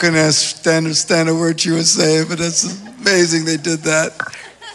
Couldn't 0.00 0.16
understand 0.66 1.28
a 1.28 1.34
word 1.34 1.60
she 1.60 1.70
was 1.70 1.92
saying, 1.92 2.24
but 2.30 2.40
it's 2.40 2.82
amazing 3.00 3.44
they 3.44 3.58
did 3.58 3.80
that. 3.80 4.16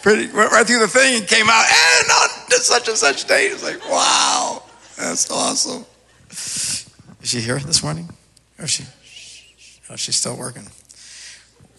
Pretty 0.00 0.28
right 0.28 0.64
through 0.64 0.78
the 0.78 0.86
thing 0.86 1.16
and 1.16 1.26
came 1.26 1.46
out, 1.50 1.64
and 1.66 2.10
on 2.12 2.60
such 2.60 2.86
and 2.86 2.96
such 2.96 3.26
date. 3.26 3.50
It's 3.50 3.64
like, 3.64 3.84
wow, 3.90 4.62
that's 4.96 5.28
awesome. 5.28 5.84
Is 6.30 6.86
she 7.24 7.40
here 7.40 7.58
this 7.58 7.82
morning? 7.82 8.08
Or 8.56 8.66
is 8.66 8.70
she? 8.70 8.84
Oh, 9.90 9.96
she's 9.96 10.14
still 10.14 10.36
working. 10.36 10.68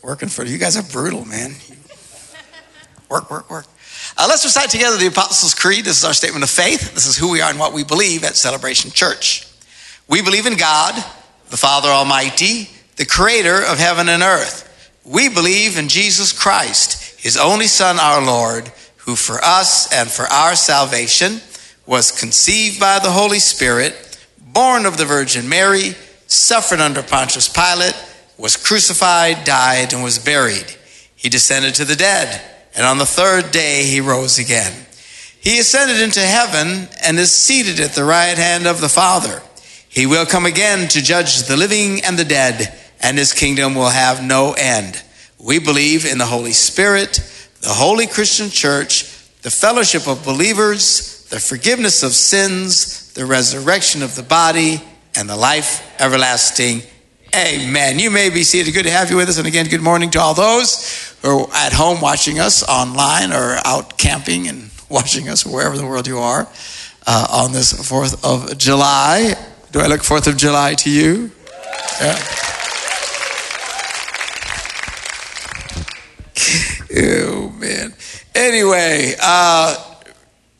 Working 0.04 0.28
for 0.28 0.44
you 0.44 0.58
guys 0.58 0.76
are 0.76 0.84
brutal, 0.84 1.24
man. 1.24 1.56
Work, 3.10 3.32
work, 3.32 3.50
work. 3.50 3.66
Uh, 4.18 4.26
let's 4.28 4.44
recite 4.44 4.70
together 4.70 4.98
the 4.98 5.08
Apostles' 5.08 5.56
Creed. 5.56 5.86
This 5.86 6.00
is 6.00 6.04
our 6.04 6.14
statement 6.14 6.44
of 6.44 6.50
faith. 6.50 6.94
This 6.94 7.08
is 7.08 7.16
who 7.16 7.32
we 7.32 7.40
are 7.40 7.50
and 7.50 7.58
what 7.58 7.72
we 7.72 7.86
believe 7.86 8.26
at 8.26 8.36
Celebration 8.36 8.92
Church. 8.92 9.48
We 10.10 10.22
believe 10.22 10.48
in 10.48 10.58
God, 10.58 10.96
the 11.50 11.56
Father 11.56 11.88
Almighty, 11.88 12.72
the 12.98 13.06
creator 13.06 13.64
of 13.64 13.78
heaven 13.78 14.10
and 14.10 14.24
earth. 14.24 14.64
We 15.06 15.30
believe 15.30 15.78
in 15.78 15.88
Jesus 15.88 16.34
Christ, 16.34 17.22
his 17.22 17.38
only 17.38 17.68
Son, 17.68 17.98
our 18.00 18.24
Lord, 18.24 18.72
who 18.98 19.16
for 19.16 19.40
us 19.44 19.92
and 19.94 20.10
for 20.10 20.26
our 20.26 20.56
salvation 20.56 21.40
was 21.86 22.12
conceived 22.12 22.80
by 22.80 23.00
the 23.00 23.12
Holy 23.12 23.40
Spirit, 23.40 23.96
born 24.52 24.86
of 24.86 24.98
the 24.98 25.06
Virgin 25.06 25.48
Mary, 25.48 25.96
suffered 26.26 26.82
under 26.82 27.02
Pontius 27.02 27.48
Pilate, 27.48 27.96
was 28.38 28.58
crucified, 28.58 29.46
died, 29.46 29.94
and 29.94 30.04
was 30.04 30.20
buried. 30.20 30.76
He 31.16 31.30
descended 31.30 31.76
to 31.76 31.86
the 31.86 31.96
dead, 31.96 32.42
and 32.76 32.86
on 32.86 32.98
the 32.98 33.06
third 33.06 33.52
day 33.52 33.84
he 33.84 34.02
rose 34.02 34.38
again. 34.38 34.86
He 35.40 35.60
ascended 35.60 36.02
into 36.02 36.20
heaven 36.20 36.90
and 37.02 37.18
is 37.18 37.32
seated 37.32 37.80
at 37.80 37.94
the 37.94 38.04
right 38.04 38.38
hand 38.38 38.68
of 38.68 38.82
the 38.82 38.90
Father. 38.90 39.42
He 39.88 40.06
will 40.06 40.26
come 40.26 40.46
again 40.46 40.90
to 40.90 41.02
judge 41.02 41.44
the 41.44 41.56
living 41.56 42.04
and 42.04 42.20
the 42.20 42.26
dead 42.26 42.78
and 43.02 43.18
his 43.18 43.34
kingdom 43.34 43.76
will 43.76 43.90
have 43.90 44.24
no 44.24 44.54
end. 44.54 45.02
We 45.40 45.60
believe 45.60 46.06
in 46.06 46.18
the 46.18 46.26
Holy 46.26 46.54
Spirit, 46.54 47.22
the 47.62 47.70
holy 47.70 48.08
Christian 48.08 48.50
church, 48.50 49.04
the 49.42 49.52
fellowship 49.52 50.08
of 50.08 50.24
believers, 50.24 51.28
the 51.30 51.40
forgiveness 51.40 52.04
of 52.04 52.14
sins, 52.14 53.14
the 53.14 53.26
resurrection 53.26 54.02
of 54.02 54.16
the 54.16 54.24
body, 54.24 54.82
and 55.16 55.30
the 55.30 55.36
life 55.36 55.86
everlasting. 56.00 56.82
Amen. 57.36 58.00
You 58.00 58.10
may 58.10 58.30
be 58.30 58.44
seated. 58.44 58.74
Good 58.74 58.84
to 58.84 58.92
have 58.92 59.10
you 59.10 59.18
with 59.18 59.30
us. 59.30 59.38
And 59.38 59.48
again, 59.48 59.68
good 59.68 59.82
morning 59.82 60.10
to 60.12 60.20
all 60.20 60.34
those 60.34 61.16
who 61.22 61.46
are 61.46 61.48
at 61.54 61.74
home 61.74 62.02
watching 62.02 62.40
us 62.40 62.64
online 62.68 63.32
or 63.32 63.58
out 63.66 63.98
camping 63.98 64.48
and 64.48 64.70
watching 64.90 65.28
us 65.30 65.46
wherever 65.46 65.74
in 65.74 65.82
the 65.82 65.88
world 65.88 66.08
you 66.08 66.20
are 66.20 66.48
uh, 67.06 67.28
on 67.30 67.52
this 67.52 67.74
4th 67.74 68.24
of 68.24 68.58
July. 68.58 69.34
Do 69.72 69.80
I 69.80 69.88
look 69.88 70.02
4th 70.02 70.28
of 70.28 70.38
July 70.38 70.76
to 70.76 70.90
you? 70.90 71.32
Yeah. 72.02 72.57
Oh 76.98 77.50
man. 77.58 77.94
Anyway, 78.36 79.14
uh, 79.22 79.76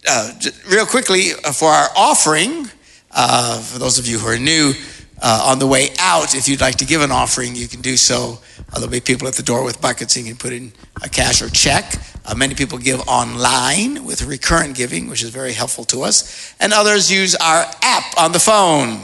uh, 0.08 0.32
real 0.70 0.86
quickly 0.86 1.32
uh, 1.44 1.52
for 1.52 1.70
our 1.70 1.90
offering, 1.96 2.68
uh, 3.12 3.60
for 3.60 3.80
those 3.80 4.00
of 4.00 4.08
you 4.08 4.20
who 4.20 4.28
are 4.28 4.38
new, 4.38 4.74
uh, 5.22 5.48
on 5.50 5.60
the 5.60 5.68
way 5.68 5.90
out, 6.00 6.36
if 6.36 6.48
you'd 6.48 6.62
like 6.62 6.76
to 6.76 6.86
give 6.86 7.02
an 7.02 7.12
offering, 7.12 7.56
you 7.56 7.68
can 7.68 7.82
do 7.82 7.98
so. 7.98 8.40
Uh, 8.72 8.80
there'll 8.80 8.90
be 8.90 9.00
people 9.00 9.28
at 9.28 9.34
the 9.34 9.44
door 9.44 9.64
with 9.64 9.82
buckets, 9.82 10.16
and 10.16 10.26
you 10.26 10.34
can 10.34 10.40
put 10.40 10.54
in 10.54 10.72
a 11.04 11.10
cash 11.10 11.42
or 11.42 11.50
check. 11.50 12.00
many 12.36 12.54
people 12.54 12.78
give 12.78 13.00
online 13.08 14.06
with 14.06 14.24
recurrent 14.24 14.76
giving, 14.76 15.10
which 15.10 15.24
is 15.24 15.30
very 15.30 15.54
helpful 15.54 15.84
to 15.86 16.04
us, 16.04 16.56
and 16.60 16.72
others 16.74 17.12
use 17.12 17.36
our 17.36 17.66
app 17.82 18.18
on 18.18 18.32
the 18.32 18.40
phone 18.40 19.02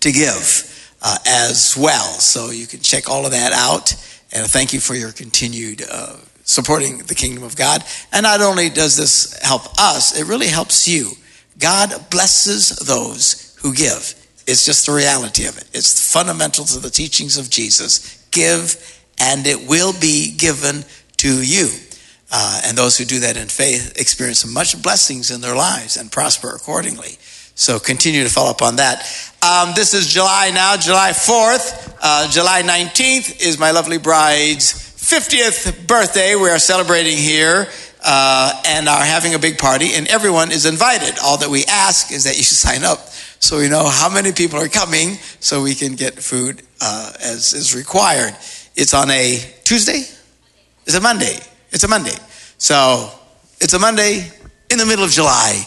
to 0.00 0.12
give 0.12 0.94
as 1.26 1.76
well. 1.76 2.12
So 2.20 2.50
you 2.50 2.66
can 2.66 2.80
check 2.80 3.08
all 3.08 3.26
of 3.26 3.32
that 3.32 3.52
out. 3.52 3.92
And 4.32 4.46
thank 4.46 4.72
you 4.72 4.80
for 4.80 4.94
your 4.94 5.12
continued 5.12 5.82
supporting 6.48 6.98
the 6.98 7.14
kingdom 7.14 7.44
of 7.44 7.56
God. 7.56 7.84
And 8.10 8.24
not 8.24 8.40
only 8.40 8.70
does 8.70 8.96
this 8.96 9.38
help 9.42 9.62
us, 9.78 10.18
it 10.18 10.26
really 10.26 10.46
helps 10.46 10.88
you. 10.88 11.12
God 11.58 12.10
blesses 12.10 12.70
those 12.70 13.54
who 13.60 13.74
give. 13.74 14.14
It's 14.46 14.64
just 14.64 14.86
the 14.86 14.92
reality 14.92 15.44
of 15.44 15.58
it. 15.58 15.68
It's 15.74 16.10
fundamental 16.10 16.64
to 16.64 16.78
the 16.78 16.88
teachings 16.88 17.36
of 17.36 17.50
Jesus. 17.50 18.26
Give, 18.30 18.74
and 19.18 19.46
it 19.46 19.68
will 19.68 19.92
be 20.00 20.34
given 20.36 20.84
to 21.18 21.42
you. 21.42 21.68
Uh, 22.32 22.62
and 22.64 22.78
those 22.78 22.96
who 22.96 23.04
do 23.04 23.20
that 23.20 23.36
in 23.36 23.48
faith 23.48 23.98
experience 24.00 24.46
much 24.46 24.80
blessings 24.82 25.30
in 25.30 25.42
their 25.42 25.54
lives 25.54 25.98
and 25.98 26.10
prosper 26.10 26.54
accordingly. 26.54 27.18
So 27.56 27.78
continue 27.78 28.22
to 28.22 28.30
follow 28.30 28.50
up 28.50 28.62
on 28.62 28.76
that. 28.76 29.00
Um, 29.42 29.74
this 29.74 29.92
is 29.92 30.06
July 30.06 30.50
now, 30.54 30.76
July 30.78 31.10
4th. 31.10 31.96
Uh, 32.00 32.30
July 32.30 32.62
19th 32.62 33.42
is 33.44 33.58
my 33.58 33.72
lovely 33.72 33.98
bride's 33.98 34.87
50th 35.08 35.86
birthday. 35.86 36.34
We 36.34 36.50
are 36.50 36.58
celebrating 36.58 37.16
here 37.16 37.66
uh, 38.04 38.62
and 38.66 38.86
are 38.90 39.02
having 39.02 39.32
a 39.32 39.38
big 39.38 39.56
party, 39.56 39.94
and 39.94 40.06
everyone 40.06 40.52
is 40.52 40.66
invited. 40.66 41.18
All 41.24 41.38
that 41.38 41.48
we 41.48 41.64
ask 41.64 42.12
is 42.12 42.24
that 42.24 42.36
you 42.36 42.42
sign 42.42 42.84
up 42.84 42.98
so 43.40 43.56
we 43.56 43.70
know 43.70 43.88
how 43.88 44.10
many 44.10 44.32
people 44.32 44.58
are 44.58 44.68
coming 44.68 45.14
so 45.40 45.62
we 45.62 45.74
can 45.74 45.94
get 45.94 46.12
food 46.12 46.60
uh, 46.82 47.10
as 47.22 47.54
is 47.54 47.74
required. 47.74 48.36
It's 48.76 48.92
on 48.92 49.10
a 49.10 49.38
Tuesday? 49.64 50.02
It's 50.84 50.94
a 50.94 51.00
Monday. 51.00 51.38
It's 51.70 51.84
a 51.84 51.88
Monday. 51.88 52.16
So 52.58 53.10
it's 53.62 53.72
a 53.72 53.78
Monday 53.78 54.30
in 54.70 54.76
the 54.76 54.84
middle 54.84 55.06
of 55.06 55.10
July. 55.10 55.66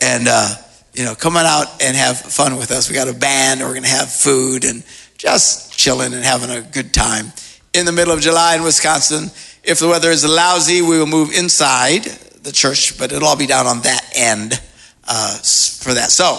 And, 0.00 0.28
uh, 0.30 0.48
you 0.94 1.04
know, 1.04 1.14
come 1.14 1.36
on 1.36 1.44
out 1.44 1.82
and 1.82 1.94
have 1.94 2.18
fun 2.18 2.56
with 2.56 2.70
us. 2.70 2.88
We 2.88 2.94
got 2.94 3.08
a 3.08 3.12
band, 3.12 3.60
we're 3.60 3.68
going 3.68 3.82
to 3.82 3.90
have 3.90 4.10
food 4.10 4.64
and 4.64 4.82
just 5.18 5.78
chilling 5.78 6.14
and 6.14 6.24
having 6.24 6.48
a 6.48 6.62
good 6.62 6.94
time. 6.94 7.34
In 7.78 7.86
the 7.86 7.92
middle 7.92 8.12
of 8.12 8.20
July 8.20 8.56
in 8.56 8.64
Wisconsin, 8.64 9.30
if 9.62 9.78
the 9.78 9.86
weather 9.86 10.10
is 10.10 10.26
lousy, 10.26 10.82
we 10.82 10.98
will 10.98 11.06
move 11.06 11.32
inside 11.32 12.02
the 12.42 12.50
church, 12.50 12.98
but 12.98 13.12
it'll 13.12 13.28
all 13.28 13.36
be 13.36 13.46
down 13.46 13.68
on 13.68 13.82
that 13.82 14.04
end 14.16 14.60
uh, 15.06 15.36
for 15.36 15.94
that. 15.94 16.10
So 16.10 16.38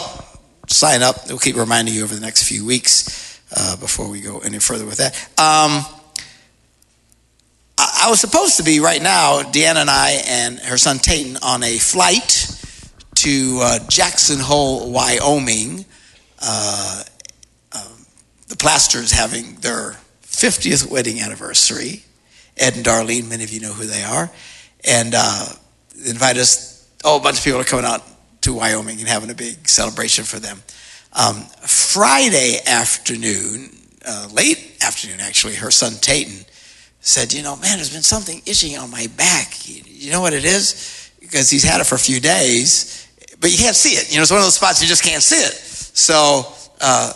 sign 0.68 1.02
up. 1.02 1.30
We'll 1.30 1.40
keep 1.40 1.56
reminding 1.56 1.94
you 1.94 2.04
over 2.04 2.14
the 2.14 2.20
next 2.20 2.44
few 2.44 2.66
weeks 2.66 3.40
uh, 3.56 3.78
before 3.78 4.10
we 4.10 4.20
go 4.20 4.40
any 4.40 4.60
further 4.60 4.86
with 4.86 4.98
that. 4.98 5.16
Um, 5.40 5.86
I, 7.78 8.02
I 8.04 8.10
was 8.10 8.20
supposed 8.20 8.58
to 8.58 8.64
be 8.64 8.82
right 8.82 9.02
now, 9.02 9.42
Deanna 9.42 9.78
and 9.78 9.90
I 9.90 10.22
and 10.28 10.60
her 10.60 10.78
son 10.78 10.98
Tayton, 10.98 11.38
on 11.42 11.64
a 11.64 11.78
flight 11.78 12.54
to 13.16 13.60
uh, 13.62 13.80
Jackson 13.88 14.40
Hole, 14.40 14.92
Wyoming. 14.92 15.86
Uh, 16.42 17.04
um, 17.72 18.06
the 18.50 18.58
Plasters 18.58 19.14
having 19.14 19.56
their 19.62 19.96
50th 20.30 20.90
wedding 20.90 21.20
anniversary. 21.20 22.04
Ed 22.58 22.76
and 22.76 22.86
Darlene, 22.86 23.30
many 23.30 23.44
of 23.44 23.52
you 23.52 23.62
know 23.62 23.74
who 23.74 23.86
they 23.86 24.04
are. 24.04 24.30
And 24.86 25.14
uh, 25.16 25.48
invite 26.06 26.38
us, 26.38 26.90
oh, 27.04 27.18
a 27.18 27.22
bunch 27.22 27.40
of 27.40 27.44
people 27.44 27.60
are 27.60 27.66
coming 27.66 27.86
out 27.86 28.04
to 28.42 28.54
Wyoming 28.54 29.00
and 29.00 29.08
having 29.08 29.30
a 29.30 29.36
big 29.36 29.68
celebration 29.68 30.24
for 30.24 30.40
them. 30.40 30.62
Um, 31.14 31.44
Friday 31.62 32.60
afternoon, 32.68 33.70
uh, 34.08 34.30
late 34.32 34.78
afternoon 34.82 35.20
actually, 35.20 35.56
her 35.56 35.72
son 35.72 35.94
Tayton 36.02 36.46
said, 37.02 37.34
You 37.34 37.44
know, 37.44 37.56
man, 37.56 37.78
there's 37.78 37.94
been 37.94 38.02
something 38.02 38.42
itching 38.46 38.78
on 38.78 38.92
my 38.92 39.08
back. 39.18 39.54
You 39.68 40.12
know 40.12 40.22
what 40.22 40.34
it 40.34 40.46
is? 40.46 41.12
Because 41.20 41.50
he's 41.50 41.64
had 41.64 41.82
it 41.82 41.86
for 41.86 41.96
a 41.96 42.00
few 42.00 42.20
days 42.20 43.08
but 43.40 43.52
you 43.52 43.58
can't 43.58 43.76
see 43.76 43.96
it. 43.96 44.12
You 44.12 44.18
know, 44.18 44.24
it's 44.24 44.32
one 44.32 44.40
of 44.40 44.46
those 44.46 44.56
spots 44.56 44.82
you 44.82 44.88
just 44.88 45.04
can't 45.04 45.24
see 45.24 45.36
it. 45.38 45.54
So 45.54 46.46
uh, 46.82 47.14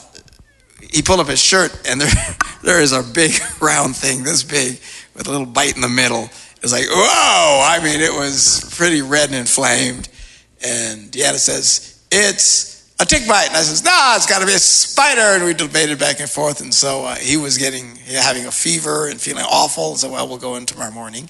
he 0.91 1.01
pulled 1.01 1.19
up 1.19 1.27
his 1.27 1.41
shirt, 1.41 1.87
and 1.87 1.99
there, 1.99 2.11
there 2.63 2.81
is 2.81 2.91
a 2.91 3.03
big 3.03 3.31
round 3.61 3.95
thing 3.95 4.23
this 4.23 4.43
big 4.43 4.79
with 5.15 5.27
a 5.27 5.31
little 5.31 5.45
bite 5.45 5.75
in 5.75 5.81
the 5.81 5.89
middle. 5.89 6.23
It 6.23 6.61
was 6.61 6.71
like, 6.71 6.85
whoa! 6.89 7.61
I 7.65 7.83
mean, 7.83 7.99
it 7.99 8.13
was 8.13 8.73
pretty 8.77 9.01
red 9.01 9.29
and 9.29 9.37
inflamed. 9.37 10.07
And 10.63 11.11
Deanna 11.11 11.37
says, 11.37 12.05
it's 12.09 12.73
a 12.99 13.05
tick 13.05 13.27
bite. 13.27 13.47
And 13.47 13.57
I 13.57 13.61
says, 13.61 13.83
nah, 13.83 14.15
it's 14.15 14.27
got 14.27 14.39
to 14.39 14.45
be 14.45 14.53
a 14.53 14.59
spider. 14.59 15.35
And 15.35 15.43
we 15.43 15.53
debated 15.53 15.99
back 15.99 16.19
and 16.21 16.29
forth. 16.29 16.61
And 16.61 16.73
so 16.73 17.05
uh, 17.05 17.15
he 17.15 17.35
was 17.35 17.57
getting, 17.57 17.97
having 17.97 18.45
a 18.45 18.51
fever 18.51 19.09
and 19.09 19.19
feeling 19.19 19.43
awful. 19.43 19.95
So, 19.95 20.11
well, 20.11 20.27
we'll 20.27 20.37
go 20.37 20.55
in 20.55 20.65
tomorrow 20.65 20.91
morning, 20.91 21.29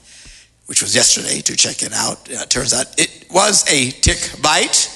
which 0.68 0.84
was 0.84 0.96
yesterday, 0.96 1.42
to 1.42 1.56
check 1.56 1.82
it 1.82 1.94
out. 1.94 2.32
Uh, 2.32 2.46
turns 2.46 2.74
out 2.74 2.88
it 3.00 3.26
was 3.32 3.68
a 3.72 3.90
tick 3.90 4.42
bite. 4.42 4.90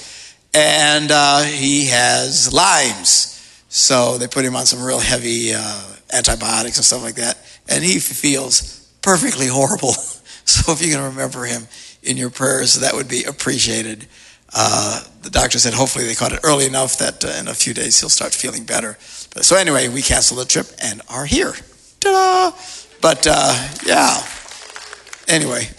And 0.54 1.10
uh, 1.10 1.42
he 1.42 1.86
has 1.86 2.52
Lyme's. 2.52 3.37
So 3.68 4.18
they 4.18 4.26
put 4.26 4.44
him 4.44 4.56
on 4.56 4.66
some 4.66 4.82
real 4.82 4.98
heavy 4.98 5.52
uh, 5.54 5.82
antibiotics 6.12 6.78
and 6.78 6.84
stuff 6.84 7.02
like 7.02 7.16
that. 7.16 7.38
And 7.68 7.84
he 7.84 7.98
feels 7.98 8.90
perfectly 9.02 9.46
horrible. 9.46 9.92
so 10.44 10.72
if 10.72 10.84
you 10.84 10.92
can 10.92 11.02
remember 11.02 11.44
him 11.44 11.68
in 12.02 12.16
your 12.16 12.30
prayers, 12.30 12.74
that 12.74 12.94
would 12.94 13.08
be 13.08 13.24
appreciated. 13.24 14.06
Uh, 14.54 15.04
the 15.22 15.30
doctor 15.30 15.58
said 15.58 15.74
hopefully 15.74 16.06
they 16.06 16.14
caught 16.14 16.32
it 16.32 16.40
early 16.42 16.64
enough 16.66 16.98
that 16.98 17.22
uh, 17.24 17.28
in 17.38 17.48
a 17.48 17.54
few 17.54 17.74
days 17.74 18.00
he'll 18.00 18.08
start 18.08 18.32
feeling 18.32 18.64
better. 18.64 18.96
But, 19.34 19.44
so 19.44 19.56
anyway, 19.56 19.88
we 19.88 20.00
canceled 20.00 20.40
the 20.40 20.46
trip 20.46 20.66
and 20.82 21.02
are 21.10 21.26
here. 21.26 21.52
Ta-da! 22.00 22.56
But 23.02 23.26
uh, 23.28 23.68
yeah. 23.84 24.22
Anyway, 25.28 25.60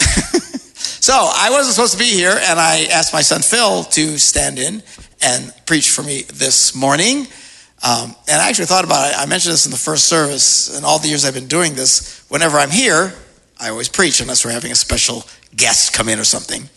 so 1.01 1.13
I 1.13 1.50
wasn't 1.50 1.74
supposed 1.74 1.94
to 1.94 2.00
be 2.00 2.12
here, 2.12 2.38
and 2.39 2.59
I 2.59 2.83
asked 2.92 3.13
my 3.13 3.21
son 3.21 3.42
Phil 3.42 3.83
to 3.83 4.19
stand 4.19 4.59
in 4.59 4.83
and 5.21 5.51
preach 5.65 5.89
for 5.89 6.03
me 6.03 6.21
this 6.33 6.75
morning. 6.75 7.25
Um, 7.81 8.13
and 8.27 8.41
I 8.41 8.49
actually 8.49 8.65
thought 8.65 8.83
about 8.83 9.09
it. 9.09 9.17
I 9.17 9.25
mentioned 9.25 9.53
this 9.53 9.65
in 9.65 9.71
the 9.71 9.77
first 9.77 10.05
service. 10.07 10.77
In 10.77 10.83
all 10.83 10.99
the 10.99 11.07
years 11.07 11.23
I've 11.23 11.33
been 11.33 11.47
doing 11.47 11.75
this, 11.75 12.25
whenever 12.27 12.57
I'm 12.57 12.71
here, 12.71 13.13
I 13.59 13.69
always 13.69 13.89
preach 13.89 14.19
unless 14.19 14.43
we're 14.43 14.51
having 14.51 14.71
a 14.71 14.75
special 14.75 15.23
guest 15.55 15.93
come 15.93 16.09
in 16.09 16.19
or 16.19 16.23
something. 16.23 16.69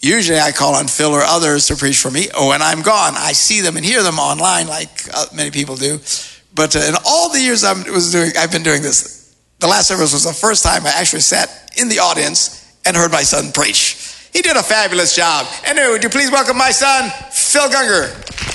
Usually 0.00 0.38
I 0.38 0.52
call 0.52 0.74
on 0.74 0.86
Phil 0.86 1.12
or 1.12 1.22
others 1.22 1.66
to 1.68 1.76
preach 1.76 1.98
for 1.98 2.10
me. 2.10 2.28
Oh, 2.34 2.50
when 2.50 2.62
I'm 2.62 2.82
gone, 2.82 3.14
I 3.16 3.32
see 3.32 3.62
them 3.62 3.76
and 3.76 3.84
hear 3.84 4.02
them 4.02 4.18
online 4.18 4.66
like 4.66 4.90
uh, 5.12 5.26
many 5.34 5.50
people 5.50 5.76
do. 5.76 5.98
But 6.54 6.76
uh, 6.76 6.80
in 6.80 6.94
all 7.06 7.32
the 7.32 7.40
years 7.40 7.64
I 7.64 7.72
was 7.90 8.12
doing, 8.12 8.32
I've 8.38 8.52
been 8.52 8.62
doing 8.62 8.82
this, 8.82 9.34
the 9.60 9.66
last 9.66 9.88
service 9.88 10.12
was 10.12 10.24
the 10.24 10.32
first 10.32 10.62
time 10.62 10.86
I 10.86 10.92
actually 10.94 11.22
sat 11.22 11.72
in 11.78 11.88
the 11.88 12.00
audience 12.00 12.76
and 12.84 12.96
heard 12.96 13.10
my 13.10 13.22
son 13.22 13.50
preach. 13.50 14.28
He 14.32 14.42
did 14.42 14.56
a 14.56 14.62
fabulous 14.62 15.16
job. 15.16 15.46
Anyway, 15.64 15.88
would 15.88 16.02
you 16.02 16.10
please 16.10 16.30
welcome 16.30 16.58
my 16.58 16.70
son, 16.70 17.10
Phil 17.30 17.68
Gungor. 17.70 18.53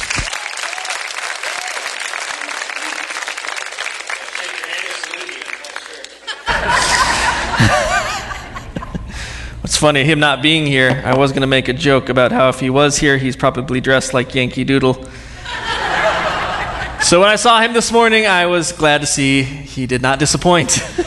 It's 9.69 9.77
funny, 9.77 10.03
him 10.03 10.19
not 10.19 10.41
being 10.41 10.65
here, 10.65 10.99
I 11.05 11.15
was 11.15 11.31
going 11.31 11.41
to 11.41 11.47
make 11.47 11.67
a 11.67 11.73
joke 11.73 12.09
about 12.09 12.31
how 12.31 12.49
if 12.49 12.59
he 12.59 12.71
was 12.71 12.97
here, 12.97 13.19
he's 13.19 13.35
probably 13.35 13.79
dressed 13.79 14.15
like 14.15 14.33
Yankee 14.33 14.63
Doodle. 14.63 14.95
so 17.03 17.19
when 17.19 17.29
I 17.29 17.35
saw 17.35 17.61
him 17.61 17.73
this 17.73 17.91
morning, 17.91 18.25
I 18.25 18.47
was 18.47 18.71
glad 18.71 19.01
to 19.01 19.07
see 19.07 19.43
he 19.43 19.85
did 19.85 20.01
not 20.01 20.17
disappoint. 20.17 20.69
that 20.69 20.97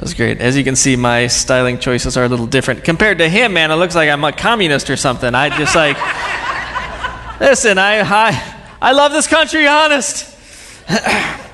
was 0.00 0.12
great. 0.12 0.40
As 0.40 0.56
you 0.56 0.64
can 0.64 0.74
see, 0.74 0.96
my 0.96 1.28
styling 1.28 1.78
choices 1.78 2.16
are 2.16 2.24
a 2.24 2.28
little 2.28 2.48
different. 2.48 2.82
Compared 2.82 3.18
to 3.18 3.28
him, 3.28 3.52
man, 3.52 3.70
it 3.70 3.76
looks 3.76 3.94
like 3.94 4.10
I'm 4.10 4.24
a 4.24 4.32
communist 4.32 4.90
or 4.90 4.96
something. 4.96 5.36
I 5.36 5.56
just 5.56 5.76
like, 5.76 5.96
listen, 7.40 7.78
I, 7.78 8.00
I, 8.00 8.54
I 8.82 8.90
love 8.90 9.12
this 9.12 9.28
country, 9.28 9.68
honest. 9.68 10.36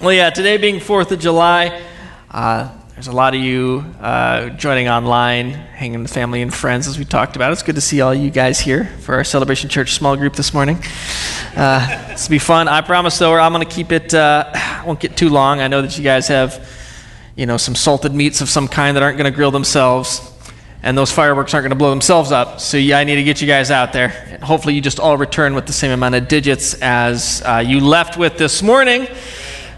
well, 0.00 0.14
yeah, 0.14 0.30
today 0.30 0.56
being 0.56 0.76
4th 0.76 1.10
of 1.10 1.18
July, 1.18 1.82
uh, 2.30 2.70
there's 2.94 3.08
a 3.08 3.12
lot 3.12 3.34
of 3.34 3.40
you 3.42 3.84
uh, 4.00 4.48
joining 4.48 4.88
online, 4.88 5.50
hanging 5.50 6.00
with 6.00 6.10
family 6.10 6.40
and 6.40 6.54
friends, 6.54 6.88
as 6.88 6.98
we 6.98 7.04
talked 7.04 7.36
about. 7.36 7.52
It's 7.52 7.62
good 7.62 7.74
to 7.74 7.82
see 7.82 8.00
all 8.00 8.14
you 8.14 8.30
guys 8.30 8.58
here 8.58 8.86
for 9.00 9.16
our 9.16 9.24
Celebration 9.24 9.68
Church 9.68 9.92
small 9.92 10.16
group 10.16 10.32
this 10.32 10.54
morning. 10.54 10.78
Uh, 11.54 12.08
this 12.08 12.26
will 12.28 12.30
be 12.30 12.38
fun. 12.38 12.66
I 12.66 12.80
promise, 12.80 13.18
though, 13.18 13.34
I'm 13.34 13.52
going 13.52 13.66
to 13.66 13.70
keep 13.70 13.92
it. 13.92 14.14
Uh, 14.14 14.50
I 14.54 14.84
won't 14.86 15.00
get 15.00 15.18
too 15.18 15.28
long. 15.28 15.60
I 15.60 15.68
know 15.68 15.82
that 15.82 15.98
you 15.98 16.02
guys 16.02 16.28
have, 16.28 16.66
you 17.36 17.44
know, 17.44 17.58
some 17.58 17.74
salted 17.74 18.14
meats 18.14 18.40
of 18.40 18.48
some 18.48 18.68
kind 18.68 18.96
that 18.96 19.02
aren't 19.02 19.18
going 19.18 19.30
to 19.30 19.36
grill 19.36 19.50
themselves, 19.50 20.32
and 20.82 20.96
those 20.96 21.12
fireworks 21.12 21.52
aren't 21.52 21.64
going 21.64 21.70
to 21.72 21.76
blow 21.76 21.90
themselves 21.90 22.32
up. 22.32 22.58
So 22.58 22.78
yeah, 22.78 22.98
I 22.98 23.04
need 23.04 23.16
to 23.16 23.22
get 23.22 23.42
you 23.42 23.46
guys 23.46 23.70
out 23.70 23.92
there. 23.92 24.38
Hopefully, 24.42 24.72
you 24.72 24.80
just 24.80 24.98
all 24.98 25.18
return 25.18 25.54
with 25.54 25.66
the 25.66 25.74
same 25.74 25.90
amount 25.90 26.14
of 26.14 26.26
digits 26.26 26.72
as 26.80 27.42
uh, 27.44 27.58
you 27.58 27.80
left 27.80 28.16
with 28.16 28.38
this 28.38 28.62
morning. 28.62 29.06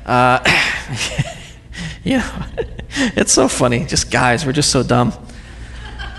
Uh, 0.05 0.41
you 2.05 2.19
know, 2.19 2.47
it's 3.17 3.33
so 3.33 3.49
funny. 3.49 3.85
Just 3.85 4.11
guys, 4.11 4.45
we're 4.47 4.53
just 4.53 4.71
so 4.71 4.83
dumb. 4.83 5.13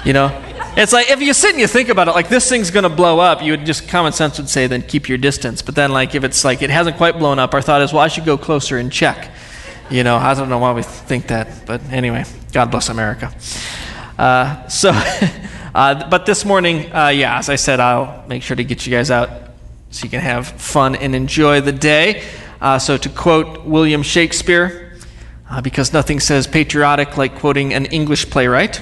You 0.05 0.13
know? 0.13 0.43
It's 0.75 0.91
like 0.91 1.11
if 1.11 1.21
you 1.21 1.33
sit 1.33 1.51
and 1.51 1.59
you 1.59 1.67
think 1.67 1.89
about 1.89 2.07
it, 2.07 2.11
like 2.11 2.29
this 2.29 2.49
thing's 2.49 2.71
going 2.71 2.83
to 2.83 2.89
blow 2.89 3.19
up, 3.19 3.43
you 3.43 3.51
would 3.51 3.63
just 3.63 3.87
common 3.87 4.11
sense 4.11 4.39
would 4.39 4.49
say 4.49 4.65
then 4.65 4.81
keep 4.81 5.07
your 5.07 5.19
distance. 5.19 5.61
But 5.61 5.75
then, 5.75 5.91
like 5.91 6.15
if 6.15 6.23
it's 6.23 6.43
like 6.43 6.63
it 6.63 6.71
hasn't 6.71 6.97
quite 6.97 7.19
blown 7.19 7.37
up, 7.37 7.53
our 7.53 7.61
thought 7.61 7.83
is, 7.83 7.93
well, 7.93 8.01
I 8.01 8.07
should 8.07 8.25
go 8.25 8.39
closer 8.39 8.79
and 8.79 8.91
check. 8.91 9.29
You 9.91 10.03
know, 10.03 10.15
I 10.15 10.33
don't 10.33 10.49
know 10.49 10.57
why 10.57 10.73
we 10.73 10.81
think 10.81 11.27
that, 11.27 11.67
but 11.67 11.83
anyway, 11.91 12.25
God 12.53 12.71
bless 12.71 12.89
America. 12.89 13.31
Uh, 14.17 14.67
so, 14.67 14.91
uh, 15.75 16.09
but 16.09 16.25
this 16.25 16.43
morning, 16.43 16.91
uh, 16.91 17.09
yeah, 17.09 17.37
as 17.37 17.49
I 17.49 17.55
said, 17.55 17.79
I'll 17.79 18.25
make 18.27 18.41
sure 18.41 18.55
to 18.55 18.63
get 18.63 18.87
you 18.87 18.91
guys 18.91 19.11
out 19.11 19.29
so 19.91 20.05
you 20.05 20.09
can 20.09 20.21
have 20.21 20.47
fun 20.47 20.95
and 20.95 21.13
enjoy 21.13 21.61
the 21.61 21.71
day. 21.71 22.23
Uh, 22.63 22.79
so, 22.79 22.95
to 22.95 23.09
quote 23.09 23.65
William 23.65 24.01
Shakespeare, 24.01 24.93
uh, 25.49 25.59
because 25.59 25.91
nothing 25.91 26.21
says 26.21 26.47
patriotic 26.47 27.17
like 27.17 27.35
quoting 27.35 27.73
an 27.73 27.87
English 27.87 28.29
playwright. 28.29 28.77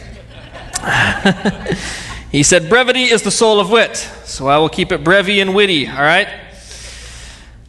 he 2.31 2.43
said, 2.43 2.69
Brevity 2.69 3.05
is 3.05 3.23
the 3.23 3.31
soul 3.31 3.59
of 3.59 3.71
wit, 3.71 3.97
so 3.97 4.45
I 4.45 4.59
will 4.59 4.69
keep 4.69 4.91
it 4.91 5.03
brevy 5.03 5.41
and 5.41 5.55
witty, 5.55 5.87
all 5.87 6.03
right? 6.03 6.27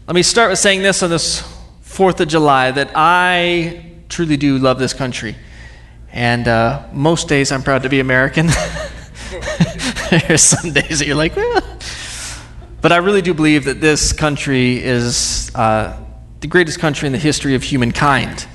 Let 0.07 0.15
me 0.15 0.23
start 0.23 0.51
with 0.51 0.59
saying 0.59 0.83
this 0.83 1.03
on 1.03 1.09
this 1.09 1.41
4th 1.83 2.21
of 2.21 2.29
July 2.29 2.73
that 2.73 2.91
I 2.95 3.95
truly 4.11 4.37
do 4.37 4.59
love 4.59 4.79
this 4.79 4.93
country. 4.93 5.35
And 6.11 6.47
uh, 6.47 6.89
most 6.93 7.27
days 7.27 7.51
I'm 7.51 7.63
proud 7.63 7.85
to 7.85 7.89
be 7.89 8.01
American. 8.01 8.49
There's 10.11 10.43
some 10.43 10.75
days 10.75 10.99
that 10.99 11.07
you're 11.07 11.17
like, 11.17 11.37
well. 11.37 11.63
But 12.83 12.91
I 12.91 12.97
really 12.97 13.23
do 13.23 13.33
believe 13.33 13.67
that 13.67 13.81
this 13.81 14.13
country 14.13 14.83
is 14.83 15.53
uh, 15.55 16.02
the 16.43 16.49
greatest 16.49 16.81
country 16.81 17.07
in 17.07 17.13
the 17.13 17.19
history 17.21 17.55
of 17.55 17.63
humankind. 17.63 18.47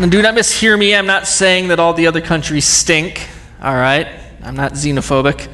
Now, 0.00 0.06
do 0.08 0.22
not 0.22 0.34
mishear 0.34 0.78
me. 0.78 0.94
I'm 0.94 1.06
not 1.06 1.26
saying 1.26 1.68
that 1.68 1.78
all 1.78 1.92
the 1.92 2.06
other 2.06 2.22
countries 2.22 2.64
stink, 2.64 3.28
all 3.60 3.74
right? 3.74 4.08
I'm 4.42 4.56
not 4.56 4.72
xenophobic. 4.72 5.46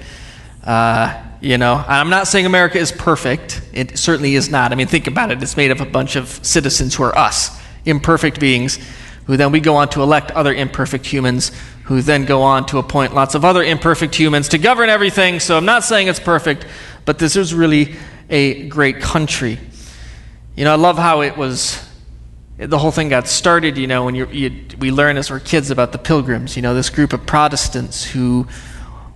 Uh, 0.62 1.20
you 1.40 1.58
know, 1.58 1.84
I'm 1.84 2.10
not 2.10 2.28
saying 2.28 2.46
America 2.46 2.78
is 2.78 2.92
perfect. 2.92 3.60
It 3.72 3.98
certainly 3.98 4.36
is 4.36 4.48
not. 4.48 4.70
I 4.70 4.76
mean, 4.76 4.86
think 4.86 5.08
about 5.08 5.32
it. 5.32 5.42
It's 5.42 5.56
made 5.56 5.72
of 5.72 5.80
a 5.80 5.84
bunch 5.84 6.14
of 6.14 6.28
citizens 6.46 6.94
who 6.94 7.02
are 7.02 7.18
us, 7.18 7.60
imperfect 7.84 8.38
beings, 8.38 8.78
who 9.26 9.36
then 9.36 9.50
we 9.50 9.58
go 9.58 9.74
on 9.74 9.88
to 9.90 10.02
elect 10.02 10.30
other 10.30 10.54
imperfect 10.54 11.06
humans 11.06 11.50
who 11.84 12.00
then 12.00 12.24
go 12.24 12.42
on 12.42 12.66
to 12.66 12.78
appoint 12.78 13.14
lots 13.14 13.34
of 13.34 13.44
other 13.44 13.62
imperfect 13.62 14.14
humans 14.14 14.48
to 14.50 14.58
govern 14.58 14.88
everything. 14.88 15.40
So 15.40 15.56
I'm 15.56 15.64
not 15.64 15.84
saying 15.84 16.08
it's 16.08 16.20
perfect, 16.20 16.66
but 17.04 17.18
this 17.18 17.36
is 17.36 17.52
really 17.52 17.96
a 18.30 18.68
great 18.68 19.00
country. 19.00 19.58
You 20.56 20.64
know, 20.64 20.72
I 20.72 20.76
love 20.76 20.96
how 20.96 21.22
it 21.22 21.36
was, 21.36 21.84
the 22.56 22.78
whole 22.78 22.90
thing 22.90 23.08
got 23.08 23.26
started, 23.26 23.76
you 23.76 23.86
know, 23.86 24.04
when 24.04 24.14
you, 24.14 24.26
you, 24.26 24.64
we 24.78 24.90
learn 24.90 25.16
as 25.16 25.30
we're 25.30 25.40
kids 25.40 25.70
about 25.70 25.92
the 25.92 25.98
pilgrims, 25.98 26.56
you 26.56 26.62
know, 26.62 26.74
this 26.74 26.90
group 26.90 27.12
of 27.12 27.26
Protestants 27.26 28.04
who 28.04 28.46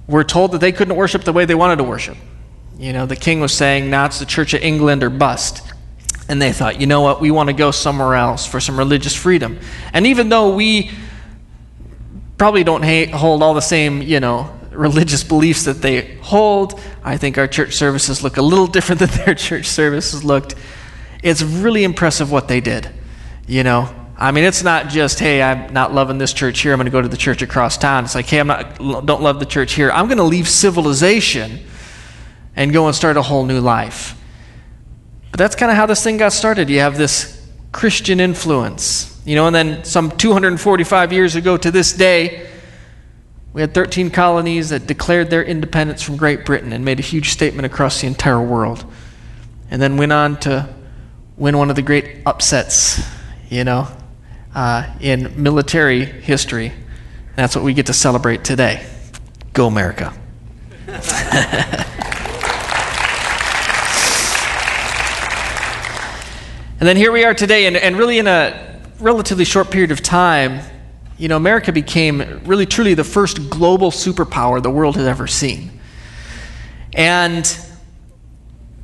were 0.08 0.24
told 0.24 0.52
that 0.52 0.60
they 0.60 0.72
couldn't 0.72 0.96
worship 0.96 1.24
the 1.24 1.32
way 1.32 1.44
they 1.44 1.54
wanted 1.54 1.76
to 1.76 1.84
worship. 1.84 2.16
You 2.78 2.92
know, 2.92 3.06
the 3.06 3.16
king 3.16 3.40
was 3.40 3.52
saying, 3.52 3.88
now 3.88 4.06
it's 4.06 4.18
the 4.18 4.26
Church 4.26 4.54
of 4.54 4.62
England 4.62 5.02
or 5.02 5.10
bust. 5.10 5.72
And 6.28 6.42
they 6.42 6.52
thought, 6.52 6.80
you 6.80 6.86
know 6.86 7.02
what, 7.02 7.20
we 7.20 7.30
want 7.30 7.48
to 7.48 7.52
go 7.52 7.70
somewhere 7.70 8.14
else 8.14 8.44
for 8.44 8.60
some 8.60 8.76
religious 8.76 9.14
freedom. 9.14 9.60
And 9.92 10.06
even 10.06 10.28
though 10.28 10.54
we 10.54 10.90
probably 12.38 12.64
don't 12.64 12.82
hold 13.10 13.42
all 13.42 13.54
the 13.54 13.60
same, 13.60 14.02
you 14.02 14.20
know, 14.20 14.56
religious 14.70 15.24
beliefs 15.24 15.64
that 15.64 15.80
they 15.82 16.16
hold. 16.16 16.80
I 17.02 17.16
think 17.16 17.38
our 17.38 17.46
church 17.46 17.74
services 17.74 18.22
look 18.22 18.36
a 18.36 18.42
little 18.42 18.66
different 18.76 19.00
than 19.00 19.10
their 19.24 19.34
church 19.34 19.66
services 19.66 20.24
looked. 20.24 20.54
It's 21.22 21.42
really 21.42 21.84
impressive 21.84 22.30
what 22.30 22.48
they 22.48 22.60
did. 22.60 22.90
You 23.46 23.62
know, 23.62 23.94
I 24.18 24.32
mean, 24.32 24.44
it's 24.44 24.62
not 24.62 24.88
just, 24.88 25.18
hey, 25.18 25.42
I'm 25.42 25.72
not 25.72 25.94
loving 25.94 26.18
this 26.18 26.32
church 26.32 26.60
here. 26.60 26.72
I'm 26.72 26.78
going 26.78 26.86
to 26.86 26.90
go 26.90 27.02
to 27.02 27.08
the 27.08 27.16
church 27.16 27.42
across 27.42 27.78
town. 27.78 28.04
It's 28.04 28.14
like, 28.14 28.26
hey, 28.26 28.40
I'm 28.40 28.46
not, 28.46 28.78
don't 28.78 29.22
love 29.22 29.40
the 29.40 29.46
church 29.46 29.74
here. 29.74 29.90
I'm 29.90 30.06
going 30.06 30.18
to 30.18 30.24
leave 30.24 30.48
civilization 30.48 31.60
and 32.56 32.72
go 32.72 32.86
and 32.86 32.96
start 32.96 33.16
a 33.16 33.22
whole 33.22 33.44
new 33.44 33.60
life. 33.60 34.20
But 35.30 35.38
that's 35.38 35.54
kind 35.54 35.70
of 35.70 35.76
how 35.76 35.86
this 35.86 36.02
thing 36.02 36.16
got 36.16 36.32
started. 36.32 36.70
You 36.70 36.80
have 36.80 36.96
this 36.96 37.46
Christian 37.72 38.18
influence 38.20 39.15
you 39.26 39.34
know, 39.34 39.48
and 39.48 39.54
then 39.54 39.84
some 39.84 40.12
245 40.12 41.12
years 41.12 41.34
ago 41.34 41.56
to 41.56 41.70
this 41.72 41.92
day, 41.92 42.48
we 43.52 43.60
had 43.60 43.74
13 43.74 44.10
colonies 44.10 44.68
that 44.68 44.86
declared 44.86 45.30
their 45.30 45.42
independence 45.42 46.00
from 46.00 46.16
Great 46.16 46.46
Britain 46.46 46.72
and 46.72 46.84
made 46.84 47.00
a 47.00 47.02
huge 47.02 47.30
statement 47.30 47.66
across 47.66 48.00
the 48.00 48.06
entire 48.06 48.40
world. 48.40 48.84
And 49.68 49.82
then 49.82 49.96
went 49.96 50.12
on 50.12 50.38
to 50.40 50.72
win 51.36 51.58
one 51.58 51.70
of 51.70 51.76
the 51.76 51.82
great 51.82 52.18
upsets, 52.24 53.02
you 53.50 53.64
know, 53.64 53.88
uh, 54.54 54.94
in 55.00 55.42
military 55.42 56.04
history. 56.04 56.68
And 56.68 57.36
that's 57.36 57.56
what 57.56 57.64
we 57.64 57.74
get 57.74 57.86
to 57.86 57.92
celebrate 57.92 58.44
today. 58.44 58.86
Go, 59.54 59.66
America. 59.66 60.14
and 60.86 60.96
then 66.78 66.96
here 66.96 67.10
we 67.10 67.24
are 67.24 67.34
today, 67.34 67.66
and, 67.66 67.76
and 67.76 67.96
really 67.96 68.20
in 68.20 68.28
a 68.28 68.75
relatively 69.00 69.44
short 69.44 69.70
period 69.70 69.90
of 69.90 70.02
time, 70.02 70.60
you 71.18 71.28
know, 71.28 71.36
America 71.36 71.72
became 71.72 72.42
really 72.44 72.66
truly 72.66 72.94
the 72.94 73.04
first 73.04 73.48
global 73.48 73.90
superpower 73.90 74.62
the 74.62 74.70
world 74.70 74.96
has 74.96 75.06
ever 75.06 75.26
seen. 75.26 75.80
And, 76.92 77.58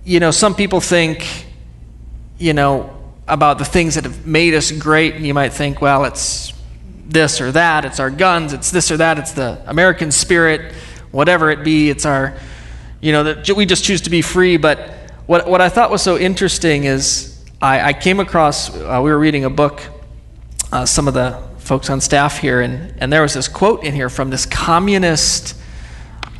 you 0.05 0.21
know, 0.21 0.31
some 0.31 0.55
people 0.55 0.81
think, 0.81 1.47
you 2.39 2.53
know, 2.53 2.99
about 3.29 3.59
the 3.59 3.65
things 3.65 3.95
that 3.95 4.05
have 4.05 4.27
made 4.27 4.55
us 4.55 4.71
great, 4.73 5.15
and 5.15 5.27
you 5.27 5.35
might 5.35 5.53
think, 5.53 5.81
well, 5.81 6.05
it's 6.05 6.53
this 7.07 7.41
or 7.41 7.53
that, 7.53 7.85
it's 7.85 8.01
our 8.01 8.11
guns, 8.11 8.53
it's 8.53 8.71
this 8.71 8.91
or 8.91 8.97
that, 8.97 9.19
it's 9.19 9.33
the 9.33 9.63
American 9.67 10.11
spirit, 10.11 10.73
whatever 11.11 11.51
it 11.51 11.63
be, 11.63 11.91
it's 11.91 12.05
our, 12.05 12.35
you 13.01 13.13
know, 13.13 13.23
that 13.25 13.49
we 13.51 13.67
just 13.67 13.85
choose 13.85 14.01
to 14.03 14.11
be 14.11 14.23
free. 14.23 14.57
But 14.57 15.13
what, 15.27 15.47
what 15.47 15.61
I 15.61 15.69
thought 15.69 15.91
was 15.91 16.03
so 16.03 16.19
interesting 16.19 16.85
is 16.85 17.43
I, 17.61 17.89
I 17.89 17.93
came 17.93 18.21
across, 18.21 18.75
uh, 18.75 19.01
we 19.03 19.11
were 19.11 19.19
reading 19.19 19.45
a 19.45 19.51
book, 19.51 19.83
uh, 20.73 20.87
some 20.87 21.07
of 21.07 21.15
the 21.15 21.39
folks 21.59 21.91
on 21.91 22.01
staff 22.01 22.39
here, 22.39 22.63
and, 22.63 22.95
and 22.99 23.13
there 23.13 23.23
was 23.23 23.35
this 23.35 23.47
quote 23.47 23.85
in 23.85 23.95
here 23.95 24.09
from 24.09 24.31
this 24.31 24.47
communist, 24.47 25.55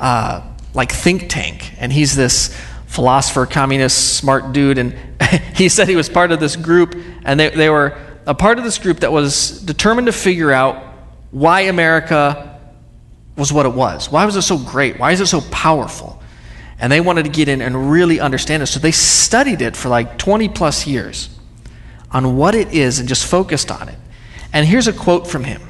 uh, 0.01 0.43
like, 0.75 0.91
think 0.91 1.29
tank. 1.29 1.75
And 1.79 1.93
he's 1.93 2.17
this 2.17 2.59
philosopher, 2.87 3.47
communist, 3.47 4.17
smart 4.17 4.53
dude, 4.53 4.79
and 4.79 4.95
he 5.55 5.69
said 5.69 5.89
he 5.89 5.97
was 5.97 6.09
part 6.09 6.33
of 6.33 6.41
this 6.41 6.57
group, 6.57 6.97
and 7.25 7.39
they, 7.39 7.51
they 7.51 7.69
were 7.69 7.97
a 8.27 8.35
part 8.35 8.59
of 8.59 8.65
this 8.65 8.79
group 8.79 9.01
that 9.01 9.13
was 9.13 9.61
determined 9.61 10.07
to 10.07 10.13
figure 10.13 10.51
out 10.51 10.83
why 11.31 11.63
America 11.63 12.61
was 13.37 13.53
what 13.53 13.67
it 13.67 13.73
was. 13.73 14.11
Why 14.11 14.25
was 14.25 14.37
it 14.37 14.43
so 14.43 14.59
great? 14.59 14.99
Why 14.99 15.13
is 15.13 15.21
it 15.21 15.27
so 15.27 15.41
powerful? 15.51 16.23
And 16.79 16.91
they 16.91 17.01
wanted 17.01 17.25
to 17.25 17.31
get 17.31 17.49
in 17.49 17.63
and 17.63 17.91
really 17.91 18.19
understand 18.19 18.63
it. 18.63 18.67
So 18.67 18.81
they 18.81 18.93
studied 18.93 19.63
it 19.63 19.77
for 19.77 19.89
like 19.89 20.19
20 20.19 20.49
plus 20.49 20.87
years 20.87 21.29
on 22.11 22.37
what 22.37 22.55
it 22.55 22.73
is 22.73 22.99
and 22.99 23.09
just 23.09 23.27
focused 23.27 23.71
on 23.71 23.89
it. 23.89 23.99
And 24.53 24.67
here's 24.67 24.89
a 24.89 24.93
quote 24.93 25.27
from 25.27 25.45
him. 25.45 25.63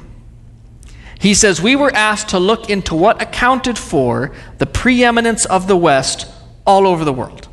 He 1.19 1.33
says, 1.33 1.61
We 1.61 1.75
were 1.75 1.93
asked 1.95 2.29
to 2.29 2.39
look 2.39 2.69
into 2.69 2.95
what 2.95 3.21
accounted 3.21 3.77
for 3.77 4.33
the 4.57 4.65
preeminence 4.65 5.45
of 5.45 5.67
the 5.67 5.77
West 5.77 6.27
all 6.65 6.85
over 6.85 7.05
the 7.05 7.13
world. 7.13 7.47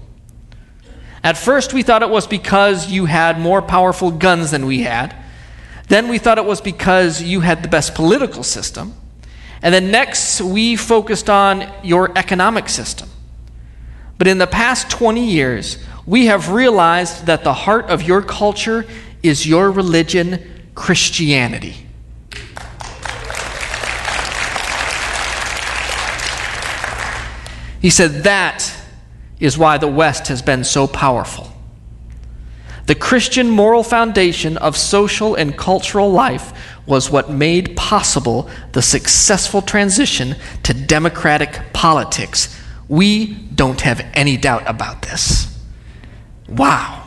At 1.22 1.36
first, 1.36 1.72
we 1.72 1.82
thought 1.82 2.02
it 2.02 2.10
was 2.10 2.26
because 2.26 2.90
you 2.90 3.04
had 3.04 3.38
more 3.38 3.60
powerful 3.60 4.10
guns 4.10 4.50
than 4.50 4.66
we 4.66 4.80
had. 4.80 5.14
Then 5.88 6.08
we 6.08 6.18
thought 6.18 6.38
it 6.38 6.44
was 6.44 6.60
because 6.60 7.22
you 7.22 7.40
had 7.40 7.62
the 7.62 7.68
best 7.68 7.94
political 7.94 8.42
system. 8.42 8.94
And 9.62 9.74
then 9.74 9.90
next, 9.90 10.40
we 10.40 10.76
focused 10.76 11.28
on 11.28 11.70
your 11.82 12.16
economic 12.16 12.68
system. 12.68 13.08
But 14.16 14.26
in 14.26 14.38
the 14.38 14.46
past 14.46 14.90
20 14.90 15.24
years, 15.24 15.78
we 16.06 16.26
have 16.26 16.50
realized 16.50 17.26
that 17.26 17.44
the 17.44 17.52
heart 17.52 17.90
of 17.90 18.02
your 18.02 18.22
culture 18.22 18.86
is 19.22 19.46
your 19.46 19.70
religion, 19.70 20.59
Christianity. 20.80 21.76
He 27.82 27.90
said 27.90 28.24
that 28.24 28.74
is 29.38 29.58
why 29.58 29.76
the 29.76 29.86
West 29.86 30.28
has 30.28 30.40
been 30.40 30.64
so 30.64 30.86
powerful. 30.86 31.52
The 32.86 32.94
Christian 32.94 33.50
moral 33.50 33.82
foundation 33.82 34.56
of 34.56 34.74
social 34.74 35.34
and 35.34 35.54
cultural 35.54 36.10
life 36.10 36.54
was 36.86 37.10
what 37.10 37.28
made 37.28 37.76
possible 37.76 38.48
the 38.72 38.80
successful 38.80 39.60
transition 39.60 40.34
to 40.62 40.72
democratic 40.72 41.74
politics. 41.74 42.58
We 42.88 43.34
don't 43.34 43.82
have 43.82 44.00
any 44.14 44.38
doubt 44.38 44.62
about 44.66 45.02
this. 45.02 45.46
Wow. 46.48 47.04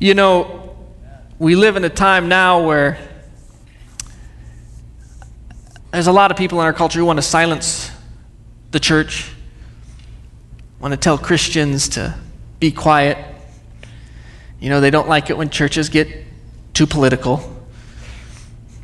You 0.00 0.14
know, 0.14 0.61
we 1.42 1.56
live 1.56 1.74
in 1.74 1.82
a 1.82 1.88
time 1.88 2.28
now 2.28 2.64
where 2.64 2.96
there's 5.90 6.06
a 6.06 6.12
lot 6.12 6.30
of 6.30 6.36
people 6.36 6.60
in 6.60 6.64
our 6.64 6.72
culture 6.72 7.00
who 7.00 7.04
want 7.04 7.16
to 7.16 7.22
silence 7.22 7.90
the 8.70 8.78
church 8.78 9.28
want 10.78 10.92
to 10.92 10.96
tell 10.96 11.18
Christians 11.18 11.88
to 11.88 12.16
be 12.60 12.70
quiet. 12.70 13.18
You 14.60 14.70
know, 14.70 14.80
they 14.80 14.90
don't 14.90 15.08
like 15.08 15.30
it 15.30 15.36
when 15.36 15.50
churches 15.50 15.88
get 15.88 16.06
too 16.74 16.86
political. 16.86 17.42